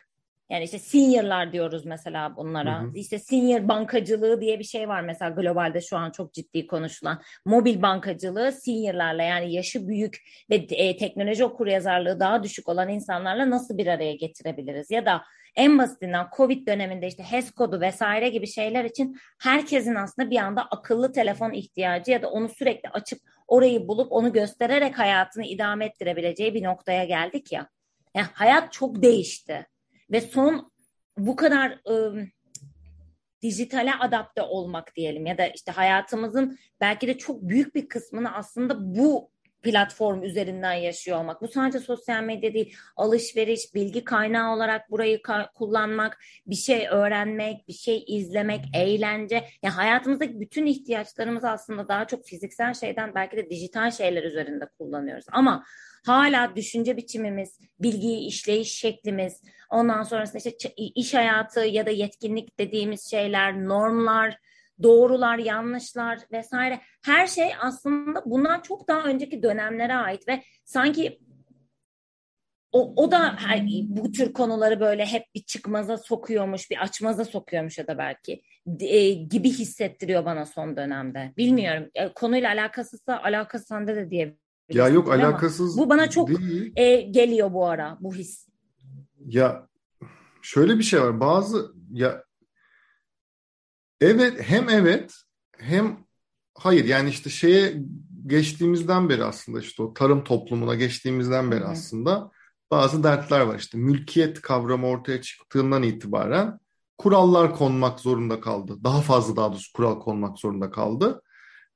Yani 0.51 0.65
işte 0.65 0.79
seniorlar 0.79 1.53
diyoruz 1.53 1.85
mesela 1.85 2.37
bunlara. 2.37 2.83
Hı 2.83 2.87
hı. 2.87 2.91
İşte 2.95 3.19
senior 3.19 3.69
bankacılığı 3.69 4.41
diye 4.41 4.59
bir 4.59 4.65
şey 4.65 4.89
var 4.89 5.01
mesela 5.01 5.31
globalde 5.31 5.81
şu 5.81 5.97
an 5.97 6.11
çok 6.11 6.35
ciddi 6.35 6.67
konuşulan. 6.67 7.23
Mobil 7.45 7.83
bankacılığı 7.83 8.53
seniorlarla 8.53 9.23
yani 9.23 9.53
yaşı 9.53 9.89
büyük 9.89 10.19
ve 10.51 10.55
e, 10.55 10.97
teknoloji 10.97 11.45
okuryazarlığı 11.45 12.21
daha 12.21 12.43
düşük 12.43 12.69
olan 12.69 12.89
insanlarla 12.89 13.51
nasıl 13.51 13.79
bir 13.79 13.87
araya 13.87 14.15
getirebiliriz? 14.15 14.91
Ya 14.91 15.07
da 15.07 15.23
en 15.57 15.79
basitinden 15.79 16.27
Covid 16.37 16.67
döneminde 16.67 17.07
işte 17.07 17.23
HES 17.23 17.51
kodu 17.51 17.81
vesaire 17.81 18.29
gibi 18.29 18.47
şeyler 18.47 18.85
için 18.85 19.17
herkesin 19.39 19.95
aslında 19.95 20.31
bir 20.31 20.37
anda 20.37 20.63
akıllı 20.63 21.13
telefon 21.13 21.53
ihtiyacı 21.53 22.11
ya 22.11 22.23
da 22.23 22.31
onu 22.31 22.49
sürekli 22.49 22.89
açıp 22.89 23.19
orayı 23.49 23.89
bulup 23.89 24.13
onu 24.13 24.33
göstererek 24.33 24.99
hayatını 24.99 25.45
idame 25.45 25.85
ettirebileceği 25.85 26.55
bir 26.55 26.63
noktaya 26.63 27.05
geldik 27.05 27.53
ya. 27.53 27.69
Yani 28.15 28.27
hayat 28.33 28.73
çok 28.73 29.03
değişti 29.03 29.67
ve 30.11 30.21
son 30.21 30.73
bu 31.19 31.37
kadar 31.37 31.81
ıı, 31.89 32.27
dijitale 33.43 33.95
adapte 33.95 34.43
olmak 34.43 34.97
diyelim 34.97 35.27
ya 35.27 35.39
da 35.39 35.47
işte 35.47 35.73
hayatımızın 35.73 36.59
belki 36.81 37.07
de 37.07 37.19
çok 37.19 37.43
büyük 37.43 37.75
bir 37.75 37.89
kısmını 37.89 38.35
aslında 38.35 38.95
bu 38.97 39.31
platform 39.63 40.23
üzerinden 40.23 40.73
yaşıyor 40.73 41.19
olmak. 41.19 41.43
Bu 41.43 41.49
sadece 41.49 41.79
sosyal 41.79 42.23
medya 42.23 42.55
değil, 42.55 42.77
alışveriş, 42.97 43.75
bilgi 43.75 44.05
kaynağı 44.05 44.55
olarak 44.55 44.91
burayı 44.91 45.19
ka- 45.19 45.53
kullanmak, 45.53 46.19
bir 46.47 46.55
şey 46.55 46.89
öğrenmek, 46.89 47.69
bir 47.69 47.73
şey 47.73 48.05
izlemek, 48.07 48.65
eğlence. 48.75 49.45
Yani 49.63 49.75
hayatımızdaki 49.75 50.41
bütün 50.41 50.67
ihtiyaçlarımızı 50.67 51.51
aslında 51.51 51.89
daha 51.89 52.07
çok 52.07 52.27
fiziksel 52.27 52.75
şeyden 52.75 53.15
belki 53.15 53.37
de 53.37 53.51
dijital 53.51 53.91
şeyler 53.91 54.23
üzerinde 54.23 54.67
kullanıyoruz. 54.79 55.25
Ama 55.33 55.65
hala 56.09 56.57
düşünce 56.57 56.97
biçimimiz, 56.97 57.59
bilgiyi 57.81 58.27
işleyiş 58.27 58.73
şeklimiz, 58.73 59.43
ondan 59.71 60.03
sonrasında 60.03 60.39
işte 60.39 60.71
iş 60.77 61.15
hayatı 61.15 61.61
ya 61.61 61.87
da 61.87 61.91
yetkinlik 61.91 62.59
dediğimiz 62.59 63.11
şeyler, 63.11 63.65
normlar, 63.65 64.39
doğrular, 64.83 65.39
yanlışlar 65.39 66.19
vesaire 66.33 66.81
her 67.05 67.27
şey 67.27 67.51
aslında 67.61 68.23
bundan 68.27 68.61
çok 68.61 68.89
daha 68.89 69.03
önceki 69.03 69.43
dönemlere 69.43 69.95
ait 69.95 70.29
ve 70.29 70.43
sanki 70.65 71.21
o, 72.73 72.93
o 72.97 73.11
da 73.11 73.39
bu 73.83 74.13
tür 74.13 74.33
konuları 74.33 74.81
böyle 74.81 75.07
hep 75.07 75.25
bir 75.35 75.43
çıkmaza 75.43 75.99
sokuyormuş, 75.99 76.71
bir 76.71 76.83
açmaza 76.83 77.25
sokuyormuş 77.25 77.79
ya 77.79 77.87
da 77.87 77.99
belki 77.99 78.43
e, 78.81 79.11
gibi 79.11 79.49
hissettiriyor 79.49 80.25
bana 80.25 80.47
son 80.47 80.77
dönemde. 80.77 81.33
Bilmiyorum. 81.37 81.91
E, 81.95 82.09
konuyla 82.09 82.51
alakasızsa 82.51 83.23
alakası 83.23 83.65
sende 83.65 83.97
de 83.97 84.11
diyebilirim. 84.11 84.48
Ya 84.69 84.89
yok 84.89 85.13
alakasız 85.13 85.79
Bu 85.79 85.91
bana 85.91 86.11
çok 86.11 86.29
değil. 86.29 86.73
E, 86.77 87.01
geliyor 87.01 87.53
bu 87.53 87.67
ara 87.67 87.99
bu 88.01 88.15
his. 88.15 88.49
Ya 89.27 89.69
şöyle 90.43 90.79
bir 90.79 90.83
şey 90.83 91.01
var. 91.01 91.21
Bazı 91.21 91.73
ya 91.93 92.25
Evet 94.01 94.41
hem 94.43 94.69
evet 94.69 95.15
hem 95.59 96.05
hayır 96.55 96.85
yani 96.85 97.11
işte 97.11 97.31
şeye 97.31 97.83
geçtiğimizden 98.27 99.09
beri 99.09 99.25
aslında 99.25 99.61
işte 99.61 99.83
o 99.83 99.95
tarım 99.95 100.25
toplumuna 100.25 100.75
geçtiğimizden 100.75 101.51
beri 101.51 101.65
aslında 101.65 102.31
bazı 102.71 103.05
dertler 103.05 103.41
var 103.41 103.59
işte 103.59 103.79
mülkiyet 103.79 104.41
kavramı 104.41 104.87
ortaya 104.87 105.21
çıktığından 105.21 105.83
itibaren 105.83 106.59
kurallar 106.99 107.55
konmak 107.55 108.01
zorunda 108.01 108.41
kaldı. 108.41 108.79
Daha 108.85 109.01
fazla 109.01 109.37
daha 109.37 109.53
doğrusu 109.53 109.73
kural 109.73 110.01
konmak 110.01 110.39
zorunda 110.39 110.71
kaldı. 110.71 111.23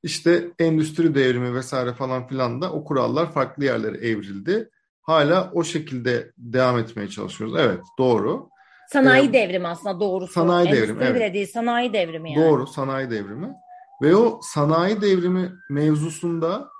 İşte 0.03 0.49
endüstri 0.59 1.15
devrimi 1.15 1.55
vesaire 1.55 1.95
falan 1.95 2.27
filan 2.27 2.63
da 2.63 2.73
o 2.73 2.85
kurallar 2.85 3.33
farklı 3.33 3.65
yerlere 3.65 3.97
evrildi. 3.97 4.71
Hala 5.03 5.51
o 5.55 5.65
şekilde 5.65 6.33
devam 6.37 6.79
etmeye 6.79 7.09
çalışıyoruz. 7.09 7.57
Evet 7.59 7.81
doğru. 7.99 8.49
Sanayi 8.93 9.29
ee, 9.29 9.33
devrimi 9.33 9.69
aslında 9.69 10.01
doğrusu. 10.01 10.33
Sanayi 10.33 10.69
Endüstri 10.69 10.89
devrimi. 10.89 11.05
Evet. 11.05 11.17
bile 11.17 11.35
değil 11.35 11.47
sanayi 11.47 11.93
devrimi 11.93 12.33
yani. 12.33 12.45
Doğru 12.45 12.67
sanayi 12.67 13.11
devrimi. 13.11 13.55
Ve 14.03 14.17
o 14.17 14.41
sanayi 14.43 15.01
devrimi 15.01 15.53
mevzusunda 15.71 16.71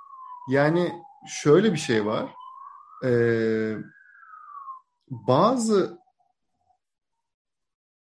yani 0.49 0.91
şöyle 1.27 1.73
bir 1.73 1.77
şey 1.77 2.05
var. 2.05 2.29
Ee, 3.05 3.75
bazı 5.09 5.97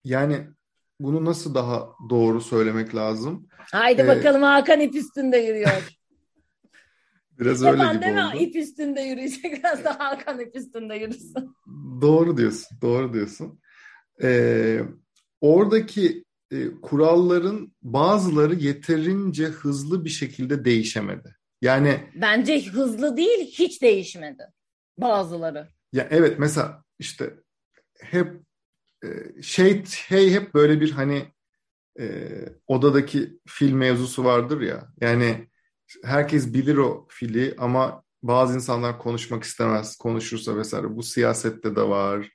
yani 0.05 0.47
bunu 1.01 1.25
nasıl 1.25 1.55
daha 1.55 1.89
doğru 2.11 2.41
söylemek 2.41 2.95
lazım? 2.95 3.49
Haydi 3.73 4.03
ee, 4.03 4.09
bakalım 4.09 4.43
Hakan 4.43 4.81
ip 4.81 4.95
üstünde 4.95 5.39
yürüyor. 5.39 5.71
Biraz 7.39 7.65
Hep 7.65 7.73
öyle 7.73 7.99
gibi 7.99 8.21
oldu. 8.21 8.37
ip 8.39 8.57
üstünde 8.57 9.01
yürüyecek. 9.01 9.45
Biraz 9.65 9.85
da 9.85 9.99
Hakan 9.99 10.41
ip 10.41 10.57
üstünde 10.57 10.95
yürüsün. 10.95 11.57
Doğru 12.01 12.37
diyorsun. 12.37 12.79
Doğru 12.83 13.13
diyorsun 13.13 13.61
e, 14.23 14.81
oradaki 15.41 16.25
e, 16.51 16.81
kuralların 16.83 17.75
bazıları 17.83 18.55
yeterince 18.55 19.45
hızlı 19.45 20.05
bir 20.05 20.11
şekilde 20.11 20.65
değişemedi. 20.65 21.37
Yani 21.63 22.11
bence 22.15 22.65
hızlı 22.65 23.17
değil 23.17 23.47
hiç 23.47 23.83
değişmedi 23.83 24.47
bazıları. 24.99 25.69
Ya 25.93 26.09
evet 26.11 26.39
mesela 26.39 26.85
işte 26.99 27.35
hep 28.01 28.44
şey 29.43 29.85
şey 29.85 30.33
hep 30.33 30.55
böyle 30.55 30.81
bir 30.81 30.91
hani 30.91 31.33
e, 32.01 32.29
odadaki 32.67 33.39
fil 33.47 33.73
mevzusu 33.73 34.25
vardır 34.25 34.61
ya. 34.61 34.89
Yani 35.01 35.49
herkes 36.05 36.55
bilir 36.55 36.77
o 36.77 37.07
fili 37.11 37.55
ama 37.59 38.03
bazı 38.23 38.55
insanlar 38.55 38.99
konuşmak 38.99 39.45
istemez. 39.45 39.97
Konuşursa 39.97 40.57
vesaire. 40.57 40.97
Bu 40.97 41.03
siyasette 41.03 41.77
de 41.77 41.83
var 41.83 42.31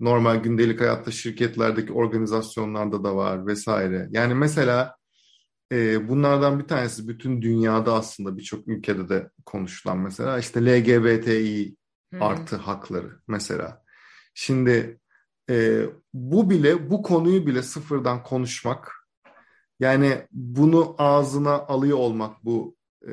normal 0.00 0.36
gündelik 0.36 0.80
hayatta 0.80 1.10
şirketlerdeki 1.10 1.92
organizasyonlarda 1.92 3.04
da 3.04 3.16
var 3.16 3.46
vesaire. 3.46 4.08
Yani 4.10 4.34
mesela 4.34 4.96
e, 5.72 6.08
bunlardan 6.08 6.58
bir 6.58 6.64
tanesi 6.64 7.08
bütün 7.08 7.42
dünyada 7.42 7.94
aslında 7.94 8.36
birçok 8.36 8.68
ülkede 8.68 9.08
de 9.08 9.30
konuşulan 9.46 9.98
mesela 9.98 10.38
işte 10.38 10.66
LGBTİ 10.66 11.76
hmm. 12.12 12.22
artı 12.22 12.56
hakları 12.56 13.20
mesela. 13.28 13.82
Şimdi 14.34 15.00
e, 15.50 15.82
bu 16.14 16.50
bile 16.50 16.90
bu 16.90 17.02
konuyu 17.02 17.46
bile 17.46 17.62
sıfırdan 17.62 18.22
konuşmak 18.22 19.08
yani 19.80 20.26
bunu 20.32 20.94
ağzına 20.98 21.52
alıyor 21.52 21.98
olmak 21.98 22.44
bu 22.44 22.76
e, 23.08 23.12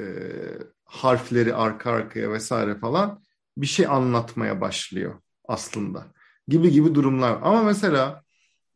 harfleri 0.85 1.55
arka 1.55 1.91
arkaya 1.91 2.31
vesaire 2.31 2.75
falan 2.75 3.23
bir 3.57 3.67
şey 3.67 3.87
anlatmaya 3.87 4.61
başlıyor 4.61 5.21
aslında 5.47 6.07
gibi 6.47 6.71
gibi 6.71 6.95
durumlar. 6.95 7.39
Ama 7.41 7.63
mesela 7.63 8.23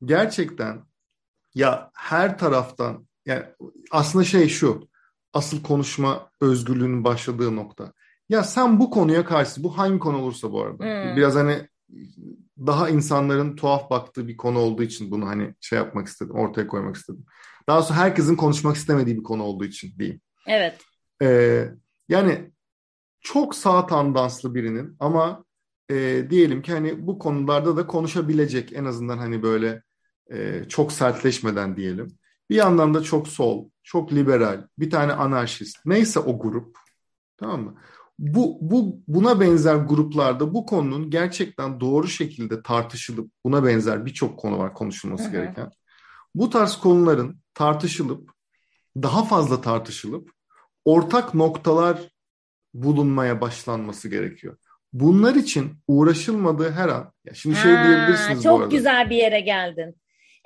gerçekten 0.06 0.84
ya 1.56 1.92
her 1.94 2.38
taraftan 2.38 3.08
yani 3.26 3.44
aslında 3.92 4.26
şey 4.26 4.48
şu 4.48 4.88
asıl 5.34 5.64
konuşma 5.64 6.30
özgürlüğünün 6.42 7.04
başladığı 7.04 7.56
nokta. 7.56 7.94
Ya 8.30 8.44
sen 8.44 8.80
bu 8.80 8.90
konuya 8.90 9.26
karşı 9.26 9.64
bu 9.64 9.78
hangi 9.78 10.00
konu 10.00 10.18
olursa 10.18 10.52
bu 10.52 10.64
arada 10.64 10.84
hmm. 10.84 11.16
biraz 11.16 11.36
hani 11.36 11.68
daha 12.58 12.90
insanların 12.90 13.56
tuhaf 13.56 13.90
baktığı 13.90 14.28
bir 14.28 14.38
konu 14.38 14.60
olduğu 14.60 14.84
için 14.84 15.12
bunu 15.12 15.28
hani 15.28 15.56
şey 15.62 15.78
yapmak 15.78 16.08
istedim 16.08 16.36
ortaya 16.36 16.68
koymak 16.68 16.96
istedim. 16.96 17.26
Daha 17.70 17.82
sonra 17.82 18.00
herkesin 18.00 18.36
konuşmak 18.36 18.76
istemediği 18.76 19.18
bir 19.18 19.24
konu 19.24 19.44
olduğu 19.44 19.66
için 19.66 20.00
diyeyim. 20.00 20.22
Evet. 20.48 20.82
Ee, 21.22 21.70
yani 22.10 22.52
çok 23.22 23.56
sağ 23.56 23.88
tandanslı 23.88 24.56
birinin 24.56 24.96
ama 25.00 25.46
e, 25.92 26.28
diyelim 26.30 26.62
ki 26.62 26.72
hani 26.72 27.08
bu 27.08 27.20
konularda 27.20 27.78
da 27.78 27.88
konuşabilecek 27.88 28.74
en 28.74 28.86
azından 28.86 29.18
hani 29.18 29.44
böyle 29.44 29.84
e, 30.32 30.64
çok 30.70 30.92
sertleşmeden 30.92 31.76
diyelim. 31.76 32.08
Bir 32.50 32.56
yandan 32.56 32.94
da 32.94 33.04
çok 33.04 33.28
sol, 33.28 33.70
çok 33.84 34.14
liberal, 34.14 34.68
bir 34.80 34.90
tane 34.90 35.14
anarşist. 35.14 35.78
Neyse 35.86 36.20
o 36.20 36.40
grup. 36.40 36.78
Tamam 37.38 37.62
mı? 37.62 37.76
Bu, 38.20 38.58
bu 38.62 39.02
buna 39.08 39.40
benzer 39.40 39.76
gruplarda 39.76 40.54
bu 40.54 40.66
konunun 40.66 41.10
gerçekten 41.10 41.80
doğru 41.80 42.08
şekilde 42.08 42.64
tartışılıp 42.64 43.32
buna 43.46 43.66
benzer 43.66 44.06
birçok 44.06 44.40
konu 44.40 44.58
var 44.58 44.74
konuşulması 44.74 45.24
Hı-hı. 45.24 45.32
gereken. 45.32 45.72
Bu 46.36 46.50
tarz 46.50 46.76
konuların 46.76 47.38
tartışılıp 47.54 48.30
daha 48.98 49.24
fazla 49.24 49.62
tartışılıp 49.62 50.30
ortak 50.86 51.34
noktalar 51.34 51.98
bulunmaya 52.74 53.42
başlanması 53.42 54.10
gerekiyor. 54.10 54.58
Bunlar 54.94 55.36
için 55.36 55.74
uğraşılmadığı 55.88 56.72
her 56.72 56.90
an, 56.90 57.14
ya 57.26 57.34
şimdi 57.34 57.56
şey 57.56 57.72
Ha, 57.72 57.88
diyebilirsiniz 57.88 58.40
bu 58.40 58.44
çok 58.44 58.62
arada. 58.62 58.76
güzel 58.76 59.10
bir 59.10 59.16
yere 59.16 59.40
geldin. 59.40 59.96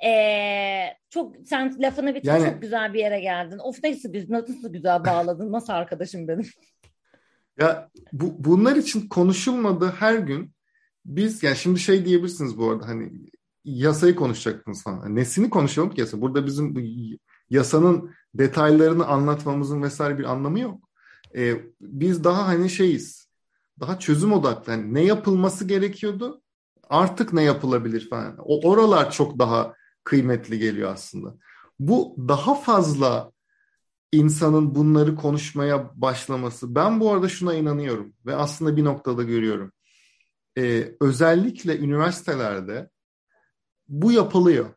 Ee, 0.04 0.84
çok 1.10 1.36
sen 1.46 1.82
lafını 1.82 2.14
bitir 2.14 2.28
Yani- 2.28 2.50
çok 2.50 2.62
güzel 2.62 2.94
bir 2.94 2.98
yere 2.98 3.20
geldin. 3.20 3.58
Of 3.58 3.84
nasıl 3.84 4.12
güzel, 4.12 4.30
nasıl 4.30 4.72
güzel 4.72 5.04
bağladın. 5.04 5.52
Nasıl 5.52 5.72
arkadaşım 5.72 6.28
benim. 6.28 6.46
Ya 7.58 7.90
bu, 8.12 8.44
bunlar 8.44 8.76
için 8.76 9.08
konuşulmadığı 9.08 9.88
her 9.88 10.14
gün 10.14 10.52
biz 11.04 11.42
yani 11.42 11.56
şimdi 11.56 11.80
şey 11.80 12.04
diyebilirsiniz 12.04 12.58
bu 12.58 12.70
arada 12.70 12.88
hani 12.88 13.12
yasayı 13.64 14.14
konuşacaktınız 14.14 14.82
falan. 14.82 15.16
Nesini 15.16 15.50
konuşalım 15.50 15.90
ki 15.90 16.00
yasa? 16.00 16.20
Burada 16.20 16.46
bizim 16.46 16.74
bu 16.76 16.80
yasanın 17.50 18.10
detaylarını 18.34 19.06
anlatmamızın 19.06 19.82
vesaire 19.82 20.18
bir 20.18 20.24
anlamı 20.24 20.60
yok. 20.60 20.88
Ee, 21.36 21.54
biz 21.80 22.24
daha 22.24 22.46
hani 22.46 22.70
şeyiz. 22.70 23.28
Daha 23.80 23.98
çözüm 23.98 24.32
odaklı. 24.32 24.72
Hani 24.72 24.94
ne 24.94 25.04
yapılması 25.04 25.64
gerekiyordu? 25.64 26.42
Artık 26.90 27.32
ne 27.32 27.42
yapılabilir 27.42 28.08
falan. 28.10 28.36
O 28.38 28.68
oralar 28.70 29.10
çok 29.10 29.38
daha 29.38 29.74
kıymetli 30.04 30.58
geliyor 30.58 30.92
aslında. 30.92 31.34
Bu 31.78 32.16
daha 32.28 32.54
fazla 32.54 33.32
insanın 34.12 34.74
bunları 34.74 35.16
konuşmaya 35.16 35.90
başlaması. 36.00 36.74
Ben 36.74 37.00
bu 37.00 37.12
arada 37.12 37.28
şuna 37.28 37.54
inanıyorum 37.54 38.14
ve 38.26 38.34
aslında 38.36 38.76
bir 38.76 38.84
noktada 38.84 39.22
görüyorum. 39.22 39.72
Ee, 40.58 40.88
özellikle 41.00 41.78
üniversitelerde 41.78 42.90
bu 43.88 44.12
yapılıyor. 44.12 44.74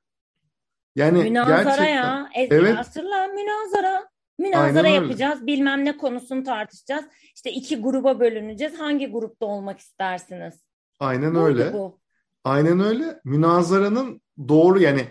Yani 0.95 1.23
Münazara 1.23 1.63
gerçekten 1.63 1.87
ya. 1.87 2.29
E, 2.35 2.43
Evet. 2.43 2.77
Hatırla 2.77 3.27
münazara. 3.27 4.09
Münazara 4.39 4.63
Aynen 4.63 4.85
öyle. 4.85 4.89
yapacağız. 4.89 5.47
Bilmem 5.47 5.85
ne 5.85 5.97
konusunu 5.97 6.43
tartışacağız. 6.43 7.05
İşte 7.35 7.51
iki 7.51 7.81
gruba 7.81 8.19
bölüneceğiz. 8.19 8.79
Hangi 8.79 9.07
grupta 9.11 9.45
olmak 9.45 9.79
istersiniz? 9.79 10.53
aynen 10.99 11.35
Buydu 11.35 11.43
öyle. 11.45 11.73
bu. 11.73 11.99
Aynen 12.43 12.79
öyle. 12.79 13.19
Münazaranın 13.25 14.21
doğru 14.47 14.79
yani 14.81 15.07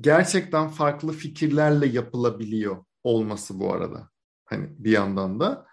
gerçekten 0.00 0.68
farklı 0.68 1.12
fikirlerle 1.12 1.86
yapılabiliyor 1.86 2.84
olması 3.08 3.60
bu 3.60 3.72
arada. 3.72 4.08
Hani 4.44 4.66
bir 4.78 4.90
yandan 4.90 5.40
da. 5.40 5.66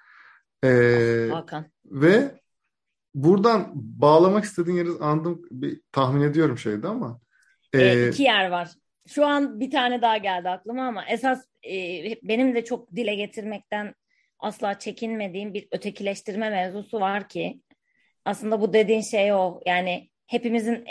Ee, 0.64 1.30
Hakan. 1.32 1.66
Ve 1.86 2.40
buradan 3.14 3.72
bağlamak 3.74 4.44
istediğin 4.44 4.78
yeri 4.78 4.90
anladım. 5.02 5.42
Bir 5.52 5.82
tahmin 5.92 6.22
ediyorum 6.22 6.58
şeydi 6.58 6.88
ama. 6.88 7.22
E, 7.74 7.82
Ee, 7.82 8.10
iki 8.10 8.24
yer 8.24 8.50
var. 8.50 8.72
Şu 9.08 9.26
an 9.26 9.60
bir 9.60 9.72
tane 9.72 10.02
daha 10.02 10.18
geldi 10.18 10.50
aklıma 10.50 10.88
ama 10.88 11.06
esas 11.06 11.46
e, 11.64 11.76
benim 12.24 12.56
de 12.56 12.66
çok 12.66 12.96
dile 12.96 13.16
getirmekten 13.16 13.96
asla 14.40 14.80
çekinmediğim 14.80 15.54
bir 15.54 15.68
ötekileştirme 15.72 16.50
mevzusu 16.50 17.00
var 17.00 17.30
ki 17.30 17.62
aslında 18.26 18.62
bu 18.62 18.74
dediğin 18.74 19.02
şey 19.02 19.34
o. 19.34 19.60
Yani 19.66 20.10
hepimizin 20.28 20.84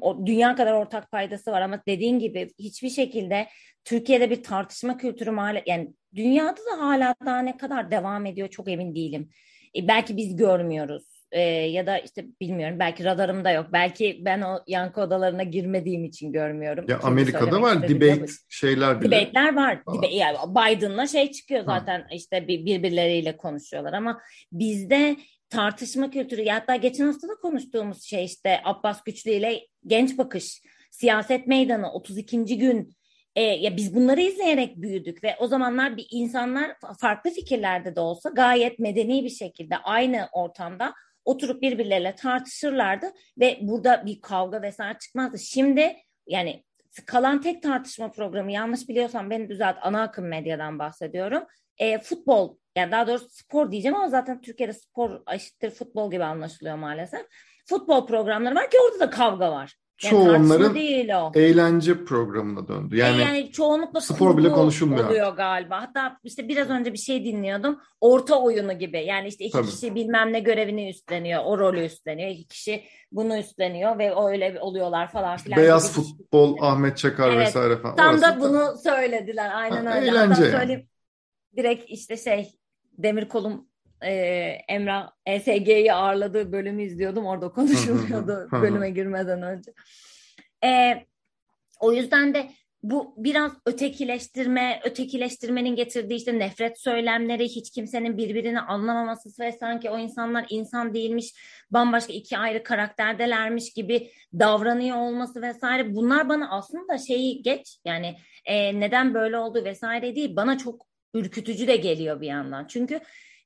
o 0.00 0.26
dünya 0.26 0.56
kadar 0.56 0.72
ortak 0.72 1.10
paydası 1.10 1.52
var 1.52 1.60
ama 1.60 1.82
dediğin 1.88 2.18
gibi 2.18 2.50
hiçbir 2.58 2.90
şekilde 2.90 3.46
Türkiye'de 3.84 4.30
bir 4.30 4.42
tartışma 4.42 4.96
kültürü 4.96 5.30
maalesef 5.30 5.68
yani 5.68 5.88
dünyada 6.14 6.56
da 6.56 6.78
hala 6.80 7.14
daha 7.26 7.38
ne 7.38 7.56
kadar 7.56 7.90
devam 7.90 8.26
ediyor 8.26 8.48
çok 8.48 8.68
emin 8.70 8.94
değilim. 8.94 9.30
E, 9.76 9.88
belki 9.88 10.16
biz 10.16 10.36
görmüyoruz. 10.36 11.16
E, 11.32 11.40
ya 11.50 11.86
da 11.86 11.98
işte 11.98 12.24
bilmiyorum 12.40 12.78
belki 12.78 13.04
radarımda 13.04 13.50
yok. 13.50 13.66
Belki 13.72 14.18
ben 14.24 14.40
o 14.40 14.58
yankı 14.66 15.00
odalarına 15.00 15.42
girmediğim 15.42 16.04
için 16.04 16.32
görmüyorum. 16.32 16.84
ya 16.88 16.94
Çünkü 16.96 17.06
Amerika'da 17.06 17.62
var 17.62 17.88
debate 17.88 18.26
şeyler 18.48 19.00
bile. 19.00 19.10
Debate'ler 19.10 19.56
var. 19.56 19.82
Falan. 19.84 20.02
Deba- 20.02 20.14
yani 20.14 20.36
Biden'la 20.48 21.06
şey 21.06 21.30
çıkıyor 21.30 21.64
Ha. 21.64 21.78
zaten 21.78 22.06
işte 22.12 22.48
bir- 22.48 22.64
birbirleriyle 22.66 23.36
konuşuyorlar 23.36 23.92
ama 23.92 24.20
bizde 24.52 25.16
tartışma 25.56 26.10
kültürü 26.10 26.48
hatta 26.48 26.76
geçen 26.76 27.06
hafta 27.06 27.28
da 27.28 27.34
konuştuğumuz 27.34 28.02
şey 28.02 28.24
işte 28.24 28.60
Abbas 28.64 29.02
Güçlü 29.02 29.30
ile 29.30 29.66
Genç 29.86 30.18
Bakış, 30.18 30.62
Siyaset 30.90 31.46
Meydanı 31.46 31.92
32. 31.92 32.58
gün 32.58 32.96
E, 33.36 33.42
ya 33.42 33.76
biz 33.76 33.94
bunları 33.94 34.20
izleyerek 34.20 34.76
büyüdük 34.76 35.24
ve 35.24 35.36
o 35.38 35.46
zamanlar 35.46 35.96
bir 35.96 36.06
insanlar 36.10 36.76
farklı 37.00 37.30
fikirlerde 37.30 37.96
de 37.96 38.00
olsa 38.00 38.30
gayet 38.30 38.78
medeni 38.78 39.24
bir 39.24 39.30
şekilde 39.30 39.76
aynı 39.76 40.28
ortamda 40.32 40.94
oturup 41.24 41.62
birbirleriyle 41.62 42.14
tartışırlardı 42.14 43.06
ve 43.38 43.58
burada 43.60 44.06
bir 44.06 44.20
kavga 44.20 44.62
vesaire 44.62 44.98
çıkmazdı. 44.98 45.38
Şimdi 45.38 45.96
yani 46.26 46.64
kalan 47.06 47.40
tek 47.40 47.62
tartışma 47.62 48.10
programı 48.10 48.52
yanlış 48.52 48.88
biliyorsam 48.88 49.30
beni 49.30 49.48
düzelt 49.48 49.76
ana 49.82 50.02
akım 50.02 50.28
medyadan 50.28 50.78
bahsediyorum. 50.78 51.44
E, 51.78 51.98
futbol 51.98 52.56
yani 52.76 52.92
daha 52.92 53.06
doğrusu 53.06 53.28
spor 53.28 53.70
diyeceğim 53.72 53.96
ama 53.96 54.08
zaten 54.08 54.40
Türkiye'de 54.40 54.72
spor 54.72 55.20
eşittir 55.32 55.70
futbol 55.70 56.10
gibi 56.10 56.24
anlaşılıyor 56.24 56.76
maalesef. 56.76 57.20
Futbol 57.68 58.06
programları 58.06 58.54
var 58.54 58.70
ki 58.70 58.76
orada 58.86 59.00
da 59.00 59.10
kavga 59.10 59.52
var. 59.52 59.76
Yani 60.04 60.10
Çoğu 60.10 60.30
onların 60.30 60.74
değil 60.74 61.08
o. 61.14 61.32
eğlence 61.34 62.04
programına 62.04 62.68
döndü. 62.68 62.96
Yani, 62.96 63.20
Yani, 63.20 63.36
yani 63.38 63.52
çoğunlukla 63.52 64.00
spor 64.00 64.36
bile 64.36 64.52
konuşulmuyor 64.52 65.08
oluyor 65.10 65.36
galiba. 65.36 65.82
Hatta 65.82 66.18
işte 66.24 66.48
biraz 66.48 66.70
önce 66.70 66.92
bir 66.92 66.98
şey 66.98 67.24
dinliyordum. 67.24 67.80
Orta 68.00 68.42
oyunu 68.42 68.78
gibi. 68.78 69.04
Yani 69.04 69.28
işte 69.28 69.44
iki 69.44 69.52
Tabii. 69.52 69.66
kişi 69.66 69.94
bilmem 69.94 70.32
ne 70.32 70.40
görevini 70.40 70.90
üstleniyor. 70.90 71.42
O 71.44 71.58
rolü 71.58 71.84
üstleniyor. 71.84 72.30
İki 72.30 72.48
kişi 72.48 72.84
bunu 73.12 73.38
üstleniyor 73.38 73.98
ve 73.98 74.14
öyle 74.26 74.60
oluyorlar 74.60 75.10
falan 75.12 75.36
filan. 75.36 75.60
beyaz 75.62 75.96
gibi. 75.96 76.06
futbol, 76.06 76.56
Ahmet 76.60 76.96
Çakar 76.98 77.32
Evet, 77.32 77.46
vesaire 77.46 77.76
falan. 77.76 77.96
Tam 77.96 78.08
Orası 78.10 78.22
da 78.22 78.40
bunu 78.40 78.74
söylediler. 78.84 79.50
Aynen 79.54 79.86
Ha, 79.86 79.96
öyle. 79.96 80.10
eğlence 80.10 80.28
Hatta 80.34 80.44
yani. 80.46 80.58
söyleyeyim. 80.58 80.88
Direkt 81.56 81.84
işte 81.90 82.16
şey 82.16 82.52
Demir 82.98 83.28
Kolum 83.28 83.68
e, 84.02 84.12
Emrah 84.68 85.10
ESG'yi 85.26 85.92
ağırladığı 85.92 86.52
bölümü 86.52 86.82
izliyordum. 86.82 87.26
Orada 87.26 87.48
konuşuluyordu 87.48 88.48
bölüme 88.52 88.90
girmeden 88.90 89.42
önce. 89.42 89.72
E, 90.64 91.02
o 91.80 91.92
yüzden 91.92 92.34
de 92.34 92.50
bu 92.82 93.14
biraz 93.16 93.52
ötekileştirme, 93.66 94.80
ötekileştirmenin 94.84 95.76
getirdiği 95.76 96.14
işte 96.14 96.38
nefret 96.38 96.80
söylemleri, 96.80 97.44
hiç 97.44 97.70
kimsenin 97.70 98.16
birbirini 98.16 98.60
anlamaması 98.60 99.42
ve 99.42 99.52
sanki 99.52 99.90
o 99.90 99.98
insanlar 99.98 100.46
insan 100.48 100.94
değilmiş, 100.94 101.34
bambaşka 101.70 102.12
iki 102.12 102.38
ayrı 102.38 102.62
karakterdelermiş 102.62 103.72
gibi 103.72 104.10
davranıyor 104.38 104.96
olması 104.96 105.42
vesaire. 105.42 105.94
Bunlar 105.94 106.28
bana 106.28 106.50
aslında 106.50 106.98
şeyi 106.98 107.42
geç 107.42 107.78
yani 107.84 108.16
e, 108.44 108.80
neden 108.80 109.14
böyle 109.14 109.38
oldu 109.38 109.64
vesaire 109.64 110.16
değil, 110.16 110.36
bana 110.36 110.58
çok 110.58 110.86
ürkütücü 111.18 111.66
de 111.66 111.76
geliyor 111.76 112.20
bir 112.20 112.26
yandan. 112.26 112.66
Çünkü 112.66 113.00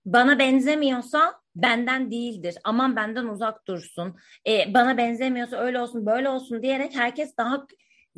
bana 0.06 0.38
benzemiyorsa 0.38 1.34
benden 1.56 2.10
değildir. 2.10 2.54
Aman 2.64 2.96
benden 2.96 3.24
uzak 3.24 3.66
dursun. 3.66 4.16
E, 4.46 4.74
bana 4.74 4.96
benzemiyorsa 4.96 5.56
öyle 5.56 5.80
olsun 5.80 6.06
böyle 6.06 6.28
olsun 6.28 6.62
diyerek 6.62 6.96
herkes 6.96 7.36
daha 7.36 7.66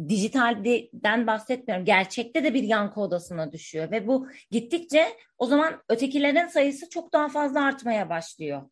dijitalden 0.09 1.27
bahsetmiyorum. 1.27 1.85
Gerçekte 1.85 2.45
de 2.45 2.55
bir 2.55 2.63
yankı 2.63 3.01
odasına 3.01 3.53
düşüyor 3.53 3.91
ve 3.91 4.07
bu 4.07 4.29
gittikçe 4.51 5.09
o 5.39 5.47
zaman 5.47 5.83
ötekilerin 5.89 6.47
sayısı 6.47 6.89
çok 6.89 7.13
daha 7.13 7.29
fazla 7.29 7.65
artmaya 7.65 8.11
başlıyor. 8.11 8.63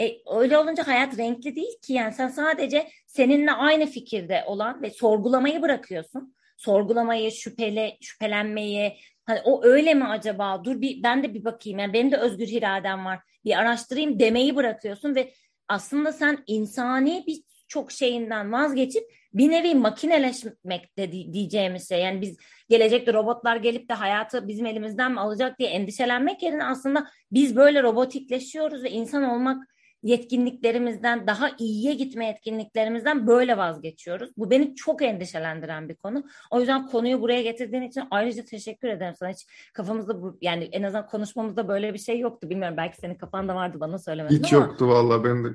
E, 0.00 0.12
öyle 0.36 0.58
olunca 0.58 0.86
hayat 0.86 1.18
renkli 1.18 1.56
değil 1.56 1.80
ki 1.82 1.92
yani 1.92 2.12
sen 2.12 2.28
sadece 2.28 2.88
seninle 3.06 3.52
aynı 3.52 3.86
fikirde 3.86 4.44
olan 4.46 4.82
ve 4.82 4.90
sorgulamayı 4.90 5.62
bırakıyorsun. 5.62 6.35
Sorgulamayı, 6.56 7.32
şüpheli, 7.32 7.96
şüphelenmeyi, 8.00 8.96
hani 9.26 9.40
o 9.44 9.64
öyle 9.64 9.94
mi 9.94 10.04
acaba? 10.04 10.64
Dur 10.64 10.80
bir 10.80 11.02
ben 11.02 11.22
de 11.22 11.34
bir 11.34 11.44
bakayım. 11.44 11.78
Yani 11.78 11.92
benim 11.92 12.12
de 12.12 12.16
özgür 12.16 12.48
iradem 12.48 13.04
var. 13.04 13.18
Bir 13.44 13.58
araştırayım 13.58 14.20
demeyi 14.20 14.56
bırakıyorsun 14.56 15.14
ve 15.14 15.32
aslında 15.68 16.12
sen 16.12 16.44
insani 16.46 17.24
bir 17.26 17.42
çok 17.68 17.92
şeyinden 17.92 18.52
vazgeçip 18.52 19.04
bir 19.34 19.50
nevi 19.50 19.74
makineleşmek 19.74 20.98
de 20.98 21.12
diyeceğimiz 21.12 21.88
şey. 21.88 22.00
Yani 22.00 22.20
biz 22.20 22.36
gelecekte 22.68 23.12
robotlar 23.12 23.56
gelip 23.56 23.88
de 23.88 23.94
hayatı 23.94 24.48
bizim 24.48 24.66
elimizden 24.66 25.12
mi 25.12 25.20
alacak 25.20 25.58
diye 25.58 25.68
endişelenmek 25.68 26.42
yerine 26.42 26.64
aslında 26.64 27.06
biz 27.32 27.56
böyle 27.56 27.82
robotikleşiyoruz 27.82 28.82
ve 28.82 28.90
insan 28.90 29.22
olmak 29.22 29.75
yetkinliklerimizden 30.06 31.26
daha 31.26 31.50
iyiye 31.58 31.94
gitme 31.94 32.26
yetkinliklerimizden 32.26 33.26
böyle 33.26 33.56
vazgeçiyoruz. 33.56 34.30
Bu 34.36 34.50
beni 34.50 34.74
çok 34.74 35.02
endişelendiren 35.02 35.88
bir 35.88 35.94
konu. 35.94 36.24
O 36.50 36.58
yüzden 36.60 36.86
konuyu 36.86 37.20
buraya 37.20 37.42
getirdiğin 37.42 37.82
için 37.82 38.02
ayrıca 38.10 38.44
teşekkür 38.44 38.88
ederim 38.88 39.14
sana. 39.18 39.30
Hiç 39.30 39.46
kafamızda 39.74 40.22
bu, 40.22 40.38
yani 40.40 40.64
en 40.64 40.82
azından 40.82 41.06
konuşmamızda 41.06 41.68
böyle 41.68 41.94
bir 41.94 41.98
şey 41.98 42.18
yoktu. 42.18 42.50
Bilmiyorum 42.50 42.76
belki 42.76 42.96
senin 42.96 43.14
kafanda 43.14 43.54
vardı 43.54 43.80
bana 43.80 43.98
söylemedin 43.98 44.44
Hiç 44.44 44.52
ama. 44.52 44.66
yoktu 44.66 44.88
vallahi 44.88 45.24
ben 45.24 45.44
de. 45.44 45.48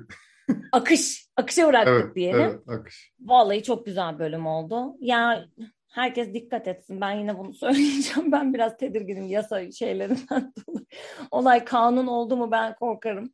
akış, 0.72 1.26
akışa 1.36 1.68
bıraktık 1.68 2.02
Evet, 2.04 2.14
diyelim. 2.16 2.40
evet 2.40 2.68
akış. 2.68 3.12
Vallahi 3.20 3.62
çok 3.62 3.86
güzel 3.86 4.18
bölüm 4.18 4.46
oldu. 4.46 4.96
Ya 5.00 5.44
herkes 5.88 6.34
dikkat 6.34 6.68
etsin. 6.68 7.00
Ben 7.00 7.12
yine 7.12 7.38
bunu 7.38 7.54
söyleyeceğim. 7.64 8.32
Ben 8.32 8.54
biraz 8.54 8.76
tedirginim 8.76 9.26
yasa 9.26 9.70
şeylerinden 9.72 10.52
dolayı. 10.66 10.86
Olay 11.30 11.64
kanun 11.64 12.06
oldu 12.06 12.36
mu 12.36 12.50
ben 12.50 12.74
korkarım. 12.74 13.32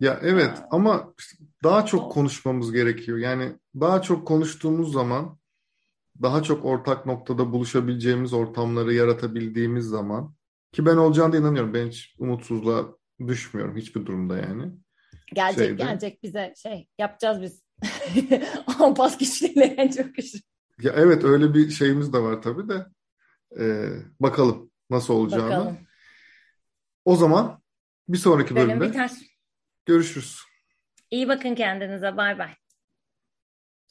Ya 0.00 0.18
evet 0.22 0.58
Aa. 0.58 0.66
ama 0.70 1.14
işte 1.18 1.44
daha 1.64 1.86
çok 1.86 2.12
konuşmamız 2.12 2.72
gerekiyor. 2.72 3.18
Yani 3.18 3.52
daha 3.80 4.02
çok 4.02 4.26
konuştuğumuz 4.28 4.92
zaman 4.92 5.38
daha 6.22 6.42
çok 6.42 6.64
ortak 6.64 7.06
noktada 7.06 7.52
buluşabileceğimiz 7.52 8.32
ortamları 8.32 8.94
yaratabildiğimiz 8.94 9.84
zaman 9.84 10.34
ki 10.72 10.86
ben 10.86 10.96
olacağına 10.96 11.36
inanıyorum. 11.36 11.74
Ben 11.74 11.86
hiç 11.86 12.14
umutsuzluğa 12.18 12.84
düşmüyorum 13.26 13.76
hiçbir 13.76 14.06
durumda 14.06 14.38
yani. 14.38 14.72
Gelecek 15.34 15.66
Şeyde. 15.66 15.82
gelecek 15.82 16.22
bize 16.22 16.54
şey 16.62 16.88
yapacağız 16.98 17.42
biz. 17.42 17.62
Ampas 18.80 19.18
güçlüyle 19.18 19.64
en 19.64 19.90
çok 19.90 20.14
güçlü. 20.14 20.38
Ya 20.82 20.92
evet 20.96 21.24
öyle 21.24 21.54
bir 21.54 21.70
şeyimiz 21.70 22.12
de 22.12 22.18
var 22.18 22.42
tabii 22.42 22.68
de. 22.68 22.86
Ee, 23.58 23.88
bakalım 24.20 24.70
nasıl 24.90 25.14
olacağını. 25.14 25.50
Bakalım. 25.50 25.78
O 27.04 27.16
zaman 27.16 27.62
bir 28.08 28.18
sonraki 28.18 28.56
Bölüm 28.56 28.68
bölümde 28.68 28.88
biter. 28.88 29.10
Görüşürüz. 29.88 30.42
İyi 31.10 31.28
bakın 31.28 31.54
kendinize. 31.54 32.16
Bay 32.16 32.38
bay. 32.38 32.54